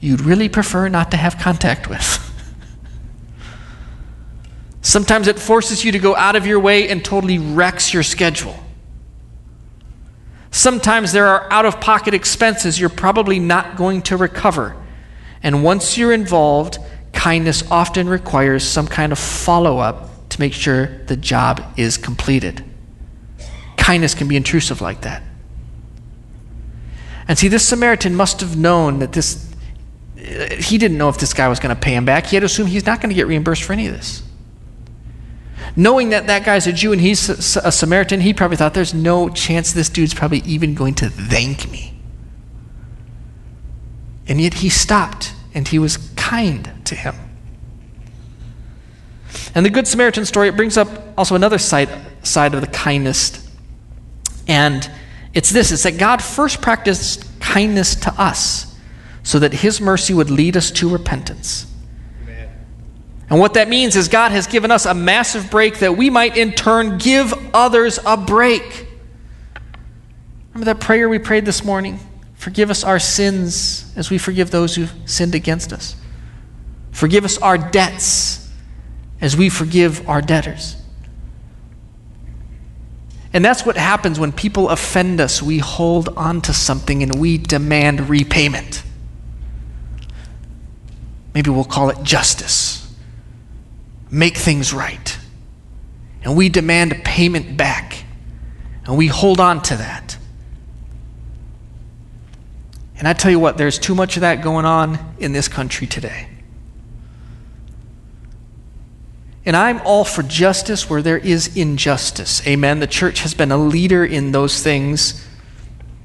you'd 0.00 0.20
really 0.20 0.48
prefer 0.48 0.88
not 0.88 1.10
to 1.10 1.16
have 1.16 1.38
contact 1.38 1.88
with. 1.88 2.24
sometimes 4.80 5.28
it 5.28 5.38
forces 5.38 5.84
you 5.84 5.92
to 5.92 5.98
go 5.98 6.14
out 6.16 6.36
of 6.36 6.46
your 6.46 6.60
way 6.60 6.88
and 6.88 7.04
totally 7.04 7.38
wrecks 7.38 7.92
your 7.92 8.02
schedule. 8.02 8.56
Sometimes 10.50 11.12
there 11.12 11.26
are 11.26 11.50
out 11.52 11.66
of 11.66 11.80
pocket 11.80 12.14
expenses 12.14 12.80
you're 12.80 12.88
probably 12.88 13.38
not 13.38 13.76
going 13.76 14.02
to 14.02 14.16
recover. 14.16 14.76
And 15.42 15.62
once 15.62 15.96
you're 15.96 16.12
involved, 16.12 16.78
kindness 17.12 17.62
often 17.70 18.08
requires 18.08 18.64
some 18.64 18.86
kind 18.86 19.12
of 19.12 19.18
follow 19.18 19.78
up 19.78 20.28
to 20.30 20.40
make 20.40 20.52
sure 20.52 20.98
the 21.06 21.16
job 21.16 21.62
is 21.76 21.96
completed. 21.96 22.64
Kindness 23.76 24.14
can 24.14 24.28
be 24.28 24.36
intrusive 24.36 24.80
like 24.80 25.02
that. 25.02 25.22
And 27.26 27.38
see, 27.38 27.48
this 27.48 27.66
Samaritan 27.66 28.14
must 28.14 28.40
have 28.40 28.56
known 28.56 29.00
that 29.00 29.12
this, 29.12 29.47
he 30.28 30.76
didn't 30.78 30.98
know 30.98 31.08
if 31.08 31.18
this 31.18 31.32
guy 31.32 31.48
was 31.48 31.58
going 31.58 31.74
to 31.74 31.80
pay 31.80 31.94
him 31.94 32.04
back. 32.04 32.26
He 32.26 32.36
had 32.36 32.44
assumed 32.44 32.68
he's 32.68 32.86
not 32.86 33.00
going 33.00 33.08
to 33.08 33.14
get 33.14 33.26
reimbursed 33.26 33.62
for 33.62 33.72
any 33.72 33.86
of 33.86 33.94
this. 33.94 34.22
Knowing 35.74 36.10
that 36.10 36.26
that 36.26 36.44
guy's 36.44 36.66
a 36.66 36.72
Jew 36.72 36.92
and 36.92 37.00
he's 37.00 37.28
a 37.56 37.72
Samaritan, 37.72 38.20
he 38.20 38.34
probably 38.34 38.56
thought 38.56 38.74
there's 38.74 38.94
no 38.94 39.28
chance 39.28 39.72
this 39.72 39.88
dude's 39.88 40.12
probably 40.12 40.40
even 40.40 40.74
going 40.74 40.94
to 40.96 41.08
thank 41.08 41.70
me. 41.70 41.94
And 44.26 44.40
yet 44.40 44.54
he 44.54 44.68
stopped 44.68 45.32
and 45.54 45.66
he 45.66 45.78
was 45.78 45.96
kind 46.16 46.70
to 46.84 46.94
him. 46.94 47.14
And 49.54 49.64
the 49.64 49.70
Good 49.70 49.86
Samaritan 49.86 50.24
story, 50.26 50.48
it 50.48 50.56
brings 50.56 50.76
up 50.76 50.88
also 51.16 51.34
another 51.34 51.58
side, 51.58 51.88
side 52.22 52.54
of 52.54 52.60
the 52.60 52.66
kindness. 52.66 53.48
And 54.46 54.90
it's 55.32 55.50
this 55.50 55.72
it's 55.72 55.84
that 55.84 55.98
God 55.98 56.22
first 56.22 56.60
practiced 56.60 57.24
kindness 57.40 57.94
to 57.96 58.12
us 58.20 58.67
so 59.28 59.38
that 59.38 59.52
his 59.52 59.78
mercy 59.78 60.14
would 60.14 60.30
lead 60.30 60.56
us 60.56 60.70
to 60.70 60.88
repentance. 60.88 61.66
Amen. 62.22 62.48
And 63.28 63.38
what 63.38 63.52
that 63.54 63.68
means 63.68 63.94
is 63.94 64.08
God 64.08 64.32
has 64.32 64.46
given 64.46 64.70
us 64.70 64.86
a 64.86 64.94
massive 64.94 65.50
break 65.50 65.80
that 65.80 65.98
we 65.98 66.08
might 66.08 66.38
in 66.38 66.52
turn 66.52 66.96
give 66.96 67.34
others 67.52 67.98
a 68.06 68.16
break. 68.16 68.86
Remember 70.54 70.72
that 70.72 70.80
prayer 70.80 71.10
we 71.10 71.18
prayed 71.18 71.44
this 71.44 71.62
morning? 71.62 72.00
Forgive 72.36 72.70
us 72.70 72.82
our 72.82 72.98
sins 72.98 73.92
as 73.96 74.08
we 74.08 74.16
forgive 74.16 74.50
those 74.50 74.76
who 74.76 74.86
sinned 75.04 75.34
against 75.34 75.74
us. 75.74 75.94
Forgive 76.90 77.26
us 77.26 77.36
our 77.36 77.58
debts 77.58 78.50
as 79.20 79.36
we 79.36 79.50
forgive 79.50 80.08
our 80.08 80.22
debtors. 80.22 80.74
And 83.34 83.44
that's 83.44 83.66
what 83.66 83.76
happens 83.76 84.18
when 84.18 84.32
people 84.32 84.70
offend 84.70 85.20
us. 85.20 85.42
We 85.42 85.58
hold 85.58 86.08
on 86.16 86.40
to 86.40 86.54
something 86.54 87.02
and 87.02 87.20
we 87.20 87.36
demand 87.36 88.08
repayment. 88.08 88.84
Maybe 91.34 91.50
we'll 91.50 91.64
call 91.64 91.90
it 91.90 92.02
justice. 92.02 92.92
Make 94.10 94.36
things 94.36 94.72
right. 94.72 95.18
And 96.22 96.36
we 96.36 96.48
demand 96.48 96.92
a 96.92 96.96
payment 96.96 97.56
back. 97.56 98.04
And 98.84 98.96
we 98.96 99.06
hold 99.06 99.38
on 99.38 99.62
to 99.64 99.76
that. 99.76 100.16
And 102.96 103.06
I 103.06 103.12
tell 103.12 103.30
you 103.30 103.38
what, 103.38 103.56
there's 103.56 103.78
too 103.78 103.94
much 103.94 104.16
of 104.16 104.22
that 104.22 104.42
going 104.42 104.64
on 104.64 104.98
in 105.18 105.32
this 105.32 105.46
country 105.46 105.86
today. 105.86 106.28
And 109.46 109.56
I'm 109.56 109.80
all 109.84 110.04
for 110.04 110.22
justice 110.22 110.90
where 110.90 111.00
there 111.00 111.16
is 111.16 111.56
injustice. 111.56 112.46
Amen. 112.46 112.80
The 112.80 112.86
church 112.86 113.20
has 113.20 113.32
been 113.32 113.52
a 113.52 113.56
leader 113.56 114.04
in 114.04 114.32
those 114.32 114.62
things 114.62 115.24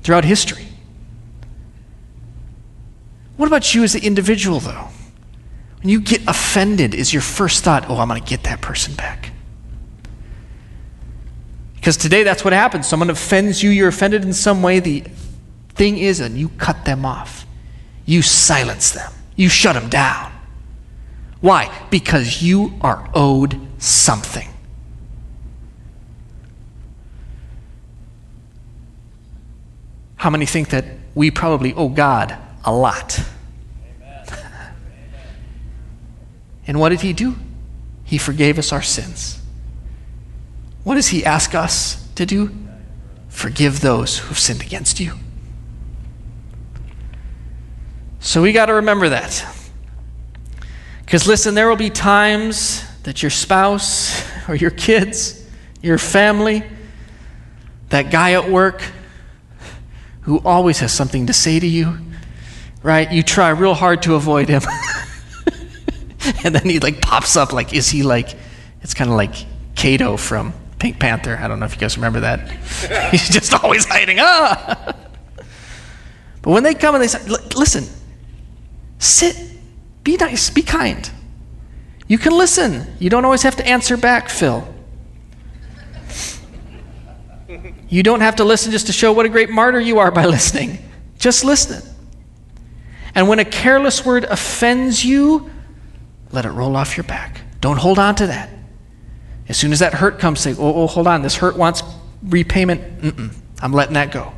throughout 0.04 0.24
history. 0.24 0.68
What 3.36 3.48
about 3.48 3.74
you 3.74 3.84
as 3.84 3.96
an 3.96 4.04
individual, 4.04 4.60
though? 4.60 4.88
When 5.84 5.90
you 5.90 6.00
get 6.00 6.22
offended, 6.30 6.96
is 6.96 7.12
your 7.12 7.22
first 7.22 7.66
thought, 7.66 7.90
oh, 7.90 7.98
I'm 7.98 8.08
going 8.08 8.22
to 8.22 8.28
get 8.28 8.44
that 8.44 8.62
person 8.62 8.96
back? 8.96 9.32
Because 11.76 11.98
today 11.98 12.24
that's 12.24 12.46
what 12.46 12.54
happens. 12.54 12.88
Someone 12.88 13.10
offends 13.10 13.62
you, 13.62 13.70
you're 13.70 13.90
offended 13.90 14.24
in 14.24 14.32
some 14.32 14.64
way. 14.64 14.80
The 14.80 15.02
thing 15.76 15.98
is, 15.98 16.22
and 16.22 16.38
you 16.38 16.48
cut 16.48 16.86
them 16.86 17.06
off, 17.06 17.46
you 18.06 18.22
silence 18.22 18.92
them, 18.92 19.12
you 19.36 19.50
shut 19.50 19.74
them 19.76 19.90
down. 19.90 20.32
Why? 21.42 21.70
Because 21.90 22.42
you 22.42 22.76
are 22.80 23.10
owed 23.14 23.60
something. 23.78 24.48
How 30.16 30.30
many 30.30 30.46
think 30.46 30.70
that 30.70 30.86
we 31.14 31.30
probably 31.30 31.74
owe 31.74 31.90
God 31.90 32.38
a 32.64 32.74
lot? 32.74 33.20
And 36.68 36.80
what 36.80 36.90
did 36.90 37.02
He 37.02 37.14
do? 37.14 37.36
He 38.04 38.18
forgave 38.18 38.60
us 38.60 38.72
our 38.72 38.82
sins. 38.82 39.40
What 40.84 40.96
does 40.96 41.08
He 41.08 41.26
ask 41.26 41.56
us 41.56 42.08
to 42.16 42.26
do? 42.26 42.52
Forgive 43.30 43.82
those 43.82 44.20
who've 44.20 44.38
sinned 44.38 44.62
against 44.62 45.00
you. 45.00 45.14
So 48.20 48.42
we 48.42 48.54
got 48.54 48.68
to 48.68 48.76
remember 48.76 49.10
that. 49.10 49.46
Because 51.06 51.28
listen, 51.28 51.56
there 51.56 51.68
will 51.68 51.76
be 51.76 51.90
times 51.90 52.84
that 53.04 53.22
your 53.22 53.30
spouse 53.30 54.24
or 54.48 54.56
your 54.56 54.72
kids, 54.72 55.46
your 55.82 55.98
family, 55.98 56.64
that 57.90 58.12
guy 58.12 58.34
at 58.34 58.50
work 58.50 58.82
who 60.22 60.40
always 60.40 60.80
has 60.80 60.92
something 60.94 61.28
to 61.28 61.34
say 61.34 61.60
to 61.60 61.68
you, 61.68 61.98
right? 62.82 63.12
You 63.12 63.24
try 63.24 63.50
real 63.50 63.74
hard 63.74 64.04
to 64.04 64.16
avoid 64.16 64.48
him. 64.50 64.62
and 66.44 66.56
then 66.56 66.70
he 66.70 66.80
like 66.80 67.02
pops 67.02 67.36
up 67.36 67.54
like 67.54 67.74
is 67.74 67.90
he 67.90 68.04
like 68.04 68.36
it's 68.82 68.94
kind 68.94 69.10
of 69.10 69.16
like 69.16 69.34
Kato 69.76 70.18
from 70.18 70.54
Pink 70.80 71.00
Panther. 71.00 71.38
I 71.42 71.48
don't 71.48 71.60
know 71.60 71.66
if 71.66 71.74
you 71.74 71.80
guys 71.80 71.98
remember 71.98 72.22
that. 72.22 72.52
He's 73.12 73.30
just 73.30 73.54
always 73.54 73.86
hiding. 73.86 74.18
Ah. 74.20 74.96
But 76.42 76.52
when 76.52 76.64
they 76.64 76.74
come 76.74 76.94
and 76.94 77.02
they 77.02 77.08
say, 77.08 77.26
listen, 77.56 77.86
sit 79.00 79.54
be 80.04 80.18
nice, 80.18 80.50
be 80.50 80.62
kind. 80.62 81.10
You 82.08 82.18
can 82.18 82.38
listen. 82.38 82.86
You 83.00 83.10
don't 83.10 83.24
always 83.24 83.44
have 83.44 83.56
to 83.56 83.68
answer 83.68 83.96
back, 83.96 84.30
Phil. 84.30 84.68
You 87.88 88.04
don't 88.04 88.22
have 88.22 88.38
to 88.38 88.44
listen 88.44 88.72
just 88.72 88.88
to 88.88 88.94
show 88.94 89.14
what 89.14 89.26
a 89.26 89.30
great 89.30 89.50
martyr 89.50 89.80
you 89.80 90.00
are 90.00 90.12
by 90.12 90.26
listening. 90.38 90.80
Just 91.18 91.46
listen. 91.46 91.82
And 93.16 93.30
when 93.30 93.40
a 93.40 93.46
careless 93.46 94.06
word 94.06 94.26
offends 94.26 95.06
you, 95.06 95.50
let 96.34 96.46
it 96.46 96.50
roll 96.50 96.76
off 96.76 96.98
your 96.98 97.06
back. 97.06 97.42
Don't 97.62 97.78
hold 97.78 98.00
on 98.00 98.16
to 98.16 98.28
that. 98.28 98.50
As 99.48 99.56
soon 99.56 99.72
as 99.72 99.80
that 99.80 99.94
hurt 99.94 100.20
comes, 100.20 100.40
say, 100.40 100.54
oh, 100.54 100.84
oh 100.84 100.88
hold 100.88 101.08
on, 101.08 101.22
this 101.22 101.36
hurt 101.36 101.56
wants 101.56 101.84
repayment. 102.24 103.02
Mm-mm, 103.02 103.34
I'm 103.62 103.72
letting 103.72 103.94
that 103.94 104.12
go. 104.12 104.34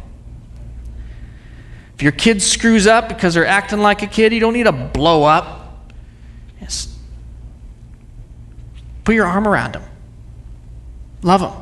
If 1.96 2.04
your 2.04 2.12
kid 2.12 2.42
screws 2.42 2.86
up 2.86 3.08
because 3.08 3.34
they're 3.34 3.46
acting 3.46 3.80
like 3.80 4.02
a 4.02 4.08
kid, 4.08 4.34
you 4.34 4.42
don't 4.42 4.54
need 4.54 4.64
to 4.64 4.74
blow 4.74 5.24
up. 5.24 5.94
Just 6.60 6.90
put 9.06 9.16
your 9.16 9.26
arm 9.26 9.48
around 9.48 9.74
them. 9.74 9.84
Love 11.22 11.42
them. 11.42 11.54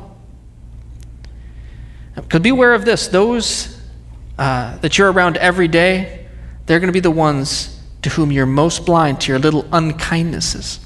Because 2.16 2.40
be 2.40 2.48
aware 2.48 2.74
of 2.74 2.84
this 2.84 3.06
those 3.08 3.80
uh, 4.38 4.76
that 4.78 4.98
you're 4.98 5.12
around 5.12 5.36
every 5.36 5.68
day, 5.68 6.26
they're 6.66 6.80
going 6.80 6.88
to 6.88 6.92
be 6.92 7.00
the 7.00 7.10
ones 7.10 7.80
to 8.04 8.10
whom 8.10 8.30
you're 8.30 8.44
most 8.44 8.84
blind 8.84 9.18
to 9.18 9.32
your 9.32 9.38
little 9.38 9.62
unkindnesses. 9.64 10.78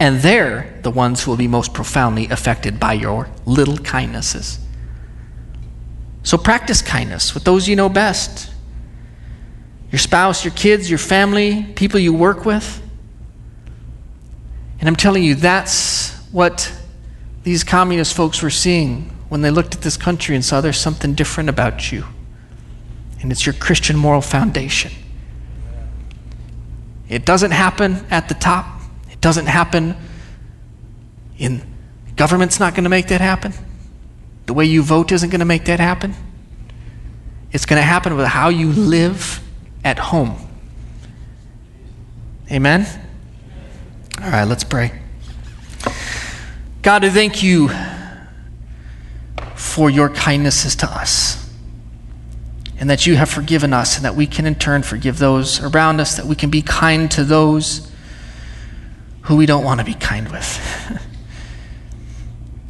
And 0.00 0.20
they're 0.20 0.80
the 0.80 0.90
ones 0.90 1.22
who 1.22 1.30
will 1.30 1.36
be 1.36 1.48
most 1.48 1.74
profoundly 1.74 2.28
affected 2.28 2.80
by 2.80 2.94
your 2.94 3.28
little 3.44 3.76
kindnesses. 3.76 4.58
So 6.22 6.38
practice 6.38 6.80
kindness 6.80 7.34
with 7.34 7.44
those 7.44 7.68
you 7.68 7.76
know 7.76 7.90
best 7.90 8.50
your 9.92 9.98
spouse, 9.98 10.44
your 10.44 10.54
kids, 10.54 10.90
your 10.90 10.98
family, 10.98 11.62
people 11.76 12.00
you 12.00 12.12
work 12.12 12.44
with. 12.46 12.82
And 14.80 14.88
I'm 14.88 14.96
telling 14.96 15.22
you, 15.22 15.34
that's 15.34 16.12
what 16.32 16.72
these 17.44 17.62
communist 17.62 18.14
folks 18.14 18.42
were 18.42 18.50
seeing 18.50 19.02
when 19.28 19.42
they 19.42 19.50
looked 19.50 19.74
at 19.74 19.82
this 19.82 19.96
country 19.96 20.34
and 20.34 20.44
saw 20.44 20.60
there's 20.60 20.80
something 20.80 21.14
different 21.14 21.48
about 21.48 21.92
you. 21.92 22.04
And 23.20 23.30
it's 23.30 23.46
your 23.46 23.52
Christian 23.52 23.96
moral 23.96 24.22
foundation. 24.22 24.90
It 27.08 27.24
doesn't 27.24 27.52
happen 27.52 28.04
at 28.10 28.28
the 28.28 28.34
top, 28.34 28.66
it 29.10 29.20
doesn't 29.20 29.46
happen 29.46 29.96
in 31.38 31.62
government's 32.16 32.58
not 32.58 32.74
going 32.74 32.84
to 32.84 32.90
make 32.90 33.08
that 33.08 33.20
happen. 33.20 33.52
The 34.46 34.54
way 34.54 34.64
you 34.64 34.82
vote 34.82 35.12
isn't 35.12 35.28
going 35.30 35.40
to 35.40 35.46
make 35.46 35.66
that 35.66 35.80
happen. 35.80 36.14
It's 37.52 37.66
going 37.66 37.80
to 37.80 37.86
happen 37.86 38.16
with 38.16 38.26
how 38.26 38.48
you 38.48 38.72
live 38.72 39.42
at 39.84 39.98
home. 39.98 40.36
Amen? 42.50 42.86
All 44.22 44.30
right, 44.30 44.44
let's 44.44 44.64
pray. 44.64 44.92
God, 46.82 47.04
I 47.04 47.10
thank 47.10 47.42
you 47.42 47.70
for 49.54 49.90
your 49.90 50.08
kindnesses 50.08 50.76
to 50.76 50.86
us. 50.86 51.45
And 52.78 52.90
that 52.90 53.06
you 53.06 53.16
have 53.16 53.30
forgiven 53.30 53.72
us, 53.72 53.96
and 53.96 54.04
that 54.04 54.14
we 54.14 54.26
can 54.26 54.46
in 54.46 54.54
turn 54.54 54.82
forgive 54.82 55.18
those 55.18 55.62
around 55.62 56.00
us, 56.00 56.16
that 56.16 56.26
we 56.26 56.34
can 56.34 56.50
be 56.50 56.62
kind 56.62 57.10
to 57.12 57.24
those 57.24 57.90
who 59.22 59.36
we 59.36 59.46
don't 59.46 59.64
want 59.64 59.80
to 59.80 59.86
be 59.86 59.94
kind 59.94 60.30
with. 60.30 61.02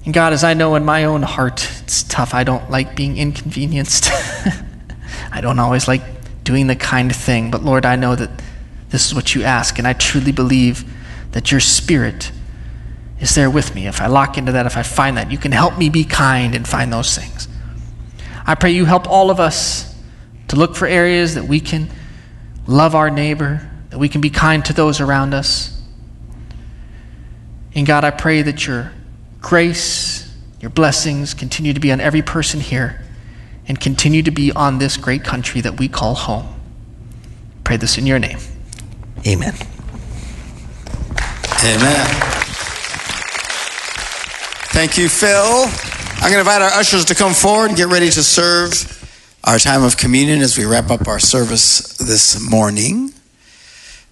And 0.06 0.14
God, 0.14 0.32
as 0.32 0.44
I 0.44 0.54
know 0.54 0.76
in 0.76 0.84
my 0.84 1.04
own 1.04 1.22
heart, 1.22 1.68
it's 1.82 2.04
tough. 2.04 2.32
I 2.32 2.44
don't 2.44 2.70
like 2.70 2.94
being 2.94 3.18
inconvenienced. 3.18 4.08
I 5.32 5.40
don't 5.40 5.58
always 5.58 5.88
like 5.88 6.02
doing 6.44 6.68
the 6.68 6.76
kind 6.76 7.14
thing. 7.14 7.50
But 7.50 7.64
Lord, 7.64 7.84
I 7.84 7.96
know 7.96 8.14
that 8.14 8.30
this 8.90 9.04
is 9.04 9.16
what 9.16 9.34
you 9.34 9.42
ask. 9.42 9.80
And 9.80 9.86
I 9.86 9.94
truly 9.94 10.30
believe 10.30 10.84
that 11.32 11.50
your 11.50 11.58
spirit 11.58 12.30
is 13.20 13.34
there 13.34 13.50
with 13.50 13.74
me. 13.74 13.88
If 13.88 14.00
I 14.00 14.06
lock 14.06 14.38
into 14.38 14.52
that, 14.52 14.64
if 14.64 14.76
I 14.76 14.84
find 14.84 15.16
that, 15.16 15.32
you 15.32 15.38
can 15.38 15.50
help 15.50 15.76
me 15.76 15.88
be 15.88 16.04
kind 16.04 16.54
and 16.54 16.68
find 16.68 16.92
those 16.92 17.18
things. 17.18 17.48
I 18.46 18.54
pray 18.54 18.70
you 18.70 18.84
help 18.84 19.08
all 19.08 19.28
of 19.28 19.40
us 19.40 19.92
to 20.48 20.56
look 20.56 20.76
for 20.76 20.86
areas 20.86 21.34
that 21.34 21.44
we 21.44 21.60
can 21.60 21.88
love 22.66 22.94
our 22.94 23.10
neighbor, 23.10 23.68
that 23.90 23.98
we 23.98 24.08
can 24.08 24.20
be 24.20 24.30
kind 24.30 24.64
to 24.64 24.72
those 24.72 25.00
around 25.00 25.34
us. 25.34 25.80
And 27.74 27.86
God, 27.86 28.04
I 28.04 28.10
pray 28.10 28.42
that 28.42 28.66
your 28.66 28.92
grace, 29.40 30.34
your 30.60 30.70
blessings 30.70 31.34
continue 31.34 31.72
to 31.72 31.80
be 31.80 31.92
on 31.92 32.00
every 32.00 32.22
person 32.22 32.60
here 32.60 33.04
and 33.68 33.78
continue 33.78 34.22
to 34.22 34.30
be 34.30 34.52
on 34.52 34.78
this 34.78 34.96
great 34.96 35.24
country 35.24 35.60
that 35.60 35.78
we 35.78 35.88
call 35.88 36.14
home. 36.14 36.48
Pray 37.64 37.76
this 37.76 37.98
in 37.98 38.06
your 38.06 38.18
name. 38.18 38.38
Amen. 39.26 39.54
Amen. 41.64 42.06
Thank 44.70 44.98
you, 44.98 45.08
Phil. 45.08 45.64
I'm 46.16 46.30
going 46.30 46.34
to 46.34 46.38
invite 46.38 46.62
our 46.62 46.70
ushers 46.70 47.04
to 47.06 47.14
come 47.14 47.32
forward 47.32 47.68
and 47.68 47.76
get 47.76 47.88
ready 47.88 48.08
to 48.10 48.22
serve 48.22 48.72
our 49.46 49.60
time 49.60 49.84
of 49.84 49.96
communion 49.96 50.40
as 50.40 50.58
we 50.58 50.64
wrap 50.64 50.90
up 50.90 51.06
our 51.06 51.20
service 51.20 51.96
this 51.98 52.40
morning. 52.50 53.12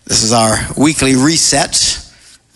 This 0.05 0.23
is 0.23 0.33
our 0.33 0.57
weekly 0.79 1.17
reset 1.17 2.01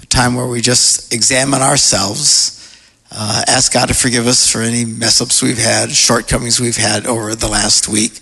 a 0.01 0.07
time 0.07 0.37
where 0.37 0.47
we 0.47 0.61
just 0.61 1.13
examine 1.13 1.61
ourselves, 1.61 2.79
uh, 3.11 3.43
ask 3.49 3.73
God 3.73 3.89
to 3.89 3.95
forgive 3.95 4.29
us 4.29 4.49
for 4.49 4.61
any 4.61 4.85
mess 4.85 5.21
ups 5.21 5.43
we've 5.43 5.59
had, 5.59 5.91
shortcomings 5.91 6.61
we've 6.61 6.77
had 6.77 7.05
over 7.05 7.35
the 7.35 7.49
last 7.49 7.89
week. 7.89 8.21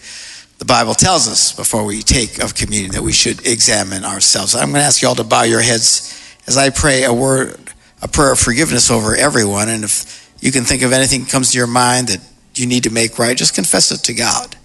The 0.57 0.65
Bible 0.65 0.95
tells 0.95 1.29
us 1.29 1.53
before 1.53 1.85
we 1.85 2.01
take 2.01 2.43
of 2.43 2.55
communion 2.55 2.93
that 2.93 3.03
we 3.03 3.13
should 3.13 3.47
examine 3.47 4.07
ourselves. 4.07 4.55
I'm 4.55 4.71
going 4.71 4.81
to 4.81 4.87
ask 4.87 5.03
you 5.03 5.09
all 5.09 5.15
to 5.17 5.25
bow 5.25 5.43
your 5.43 5.61
heads 5.61 6.19
as 6.47 6.57
I 6.57 6.71
pray 6.71 7.05
a 7.05 7.13
word, 7.13 7.61
a 8.01 8.09
prayer 8.09 8.33
of 8.33 8.39
forgiveness 8.39 8.91
over 8.91 9.15
everyone. 9.15 9.69
And 9.69 9.85
if 9.85 10.35
you 10.41 10.51
can 10.51 10.65
think 10.65 10.81
of 10.81 10.95
anything 10.95 11.25
that 11.25 11.31
comes 11.31 11.53
to 11.53 11.59
your 11.59 11.67
mind 11.67 12.09
that 12.09 12.21
you 12.59 12.67
need 12.67 12.85
to 12.85 12.91
make 12.91 13.19
right, 13.19 13.37
just 13.37 13.55
confess 13.55 13.91
it 13.93 14.05
to 14.05 14.15
God. 14.15 14.57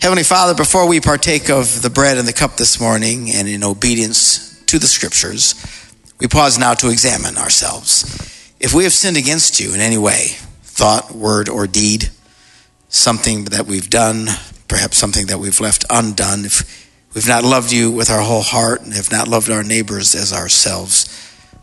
Heavenly 0.00 0.22
Father, 0.22 0.54
before 0.54 0.86
we 0.86 1.00
partake 1.00 1.50
of 1.50 1.82
the 1.82 1.90
bread 1.90 2.18
and 2.18 2.28
the 2.28 2.32
cup 2.32 2.56
this 2.56 2.80
morning 2.80 3.30
and 3.30 3.48
in 3.48 3.64
obedience 3.64 4.62
to 4.66 4.78
the 4.78 4.86
scriptures, 4.86 5.54
we 6.20 6.28
pause 6.28 6.58
now 6.58 6.74
to 6.74 6.90
examine 6.90 7.36
ourselves. 7.36 8.54
If 8.60 8.74
we 8.74 8.84
have 8.84 8.92
sinned 8.92 9.16
against 9.16 9.58
you 9.58 9.74
in 9.74 9.80
any 9.80 9.98
way, 9.98 10.36
thought, 10.62 11.12
word, 11.12 11.48
or 11.48 11.66
deed, 11.66 12.10
something 12.88 13.46
that 13.46 13.66
we've 13.66 13.90
done, 13.90 14.26
perhaps 14.68 14.96
something 14.96 15.26
that 15.26 15.38
we've 15.38 15.60
left 15.60 15.84
undone, 15.90 16.44
if 16.44 16.88
we've 17.14 17.28
not 17.28 17.42
loved 17.42 17.72
you 17.72 17.90
with 17.90 18.10
our 18.10 18.22
whole 18.22 18.42
heart 18.42 18.82
and 18.82 18.92
have 18.94 19.10
not 19.10 19.26
loved 19.26 19.50
our 19.50 19.64
neighbors 19.64 20.14
as 20.14 20.32
ourselves, 20.32 21.06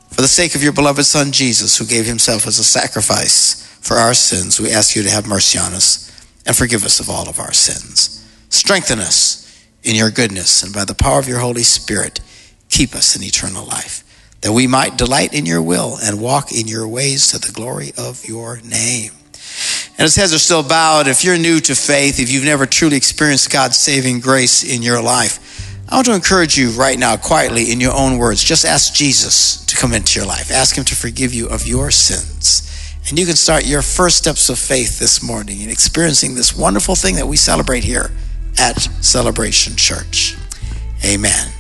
for 0.10 0.22
the 0.22 0.28
sake 0.28 0.56
of 0.56 0.64
your 0.64 0.74
beloved 0.74 1.06
Son 1.06 1.32
Jesus, 1.32 1.78
who 1.78 1.86
gave 1.86 2.06
himself 2.06 2.48
as 2.48 2.60
a 2.60 2.64
sacrifice 2.64 3.62
for 3.86 3.98
our 3.98 4.16
sins, 4.16 4.60
we 4.60 4.72
ask 4.72 4.96
you 4.96 5.04
to 5.04 5.12
have 5.12 5.28
mercy 5.28 5.60
on 5.60 5.74
us 5.74 6.12
and 6.44 6.56
forgive 6.56 6.84
us 6.84 7.00
of 7.00 7.08
all 7.08 7.30
of 7.30 7.40
our 7.40 7.54
sins. 7.54 8.28
Strengthen 8.50 8.98
us 8.98 9.64
in 9.84 9.96
your 9.96 10.10
goodness, 10.10 10.64
and 10.64 10.74
by 10.74 10.86
the 10.86 10.96
power 10.96 11.20
of 11.20 11.28
your 11.28 11.38
Holy 11.38 11.62
Spirit, 11.62 12.20
keep 12.68 12.96
us 12.96 13.16
in 13.16 13.22
eternal 13.22 13.64
life, 13.64 14.04
that 14.42 14.54
we 14.54 14.66
might 14.66 14.98
delight 14.98 15.36
in 15.36 15.46
your 15.46 15.62
will 15.62 16.00
and 16.02 16.20
walk 16.20 16.52
in 16.52 16.68
your 16.68 16.88
ways 16.88 17.28
to 17.28 17.38
the 17.38 17.54
glory 17.54 17.92
of 17.96 18.26
your 18.26 18.58
name. 18.62 19.12
And 19.98 20.06
as 20.06 20.16
heads 20.16 20.34
are 20.34 20.40
still 20.40 20.64
bowed. 20.64 21.08
If 21.08 21.24
you're 21.24 21.38
new 21.38 21.60
to 21.60 21.76
faith, 21.76 22.20
if 22.20 22.32
you've 22.32 22.44
never 22.44 22.66
truly 22.66 22.98
experienced 22.98 23.52
God's 23.52 23.78
saving 23.78 24.20
grace 24.20 24.64
in 24.64 24.82
your 24.82 25.02
life, 25.02 25.40
I 25.88 25.96
want 25.96 26.08
to 26.08 26.16
encourage 26.16 26.58
you 26.58 26.72
right 26.72 26.98
now, 26.98 27.18
quietly, 27.18 27.72
in 27.72 27.80
your 27.80 27.94
own 27.94 28.18
words, 28.18 28.44
just 28.44 28.66
ask 28.66 28.96
Jesus 28.96 29.64
to 29.68 29.78
come 29.78 29.94
into 29.94 30.20
your 30.20 30.28
life. 30.28 30.50
Ask 30.50 30.76
him 30.76 30.86
to 30.86 30.96
forgive 30.96 31.36
you 31.36 31.48
of 31.48 31.68
your 31.68 31.92
sins. 31.92 32.64
And 33.08 33.20
you 33.20 33.26
can 33.26 33.36
start 33.36 33.66
your 33.66 33.84
first 33.84 34.18
steps 34.18 34.50
of 34.50 34.58
faith 34.58 34.98
this 34.98 35.22
morning 35.22 35.62
in 35.62 35.70
experiencing 35.70 36.34
this 36.34 36.56
wonderful 36.56 36.96
thing 36.96 37.16
that 37.16 37.28
we 37.28 37.38
celebrate 37.38 37.84
here 37.84 38.12
at 38.58 38.80
Celebration 39.02 39.76
Church. 39.76 40.36
Amen. 41.06 41.55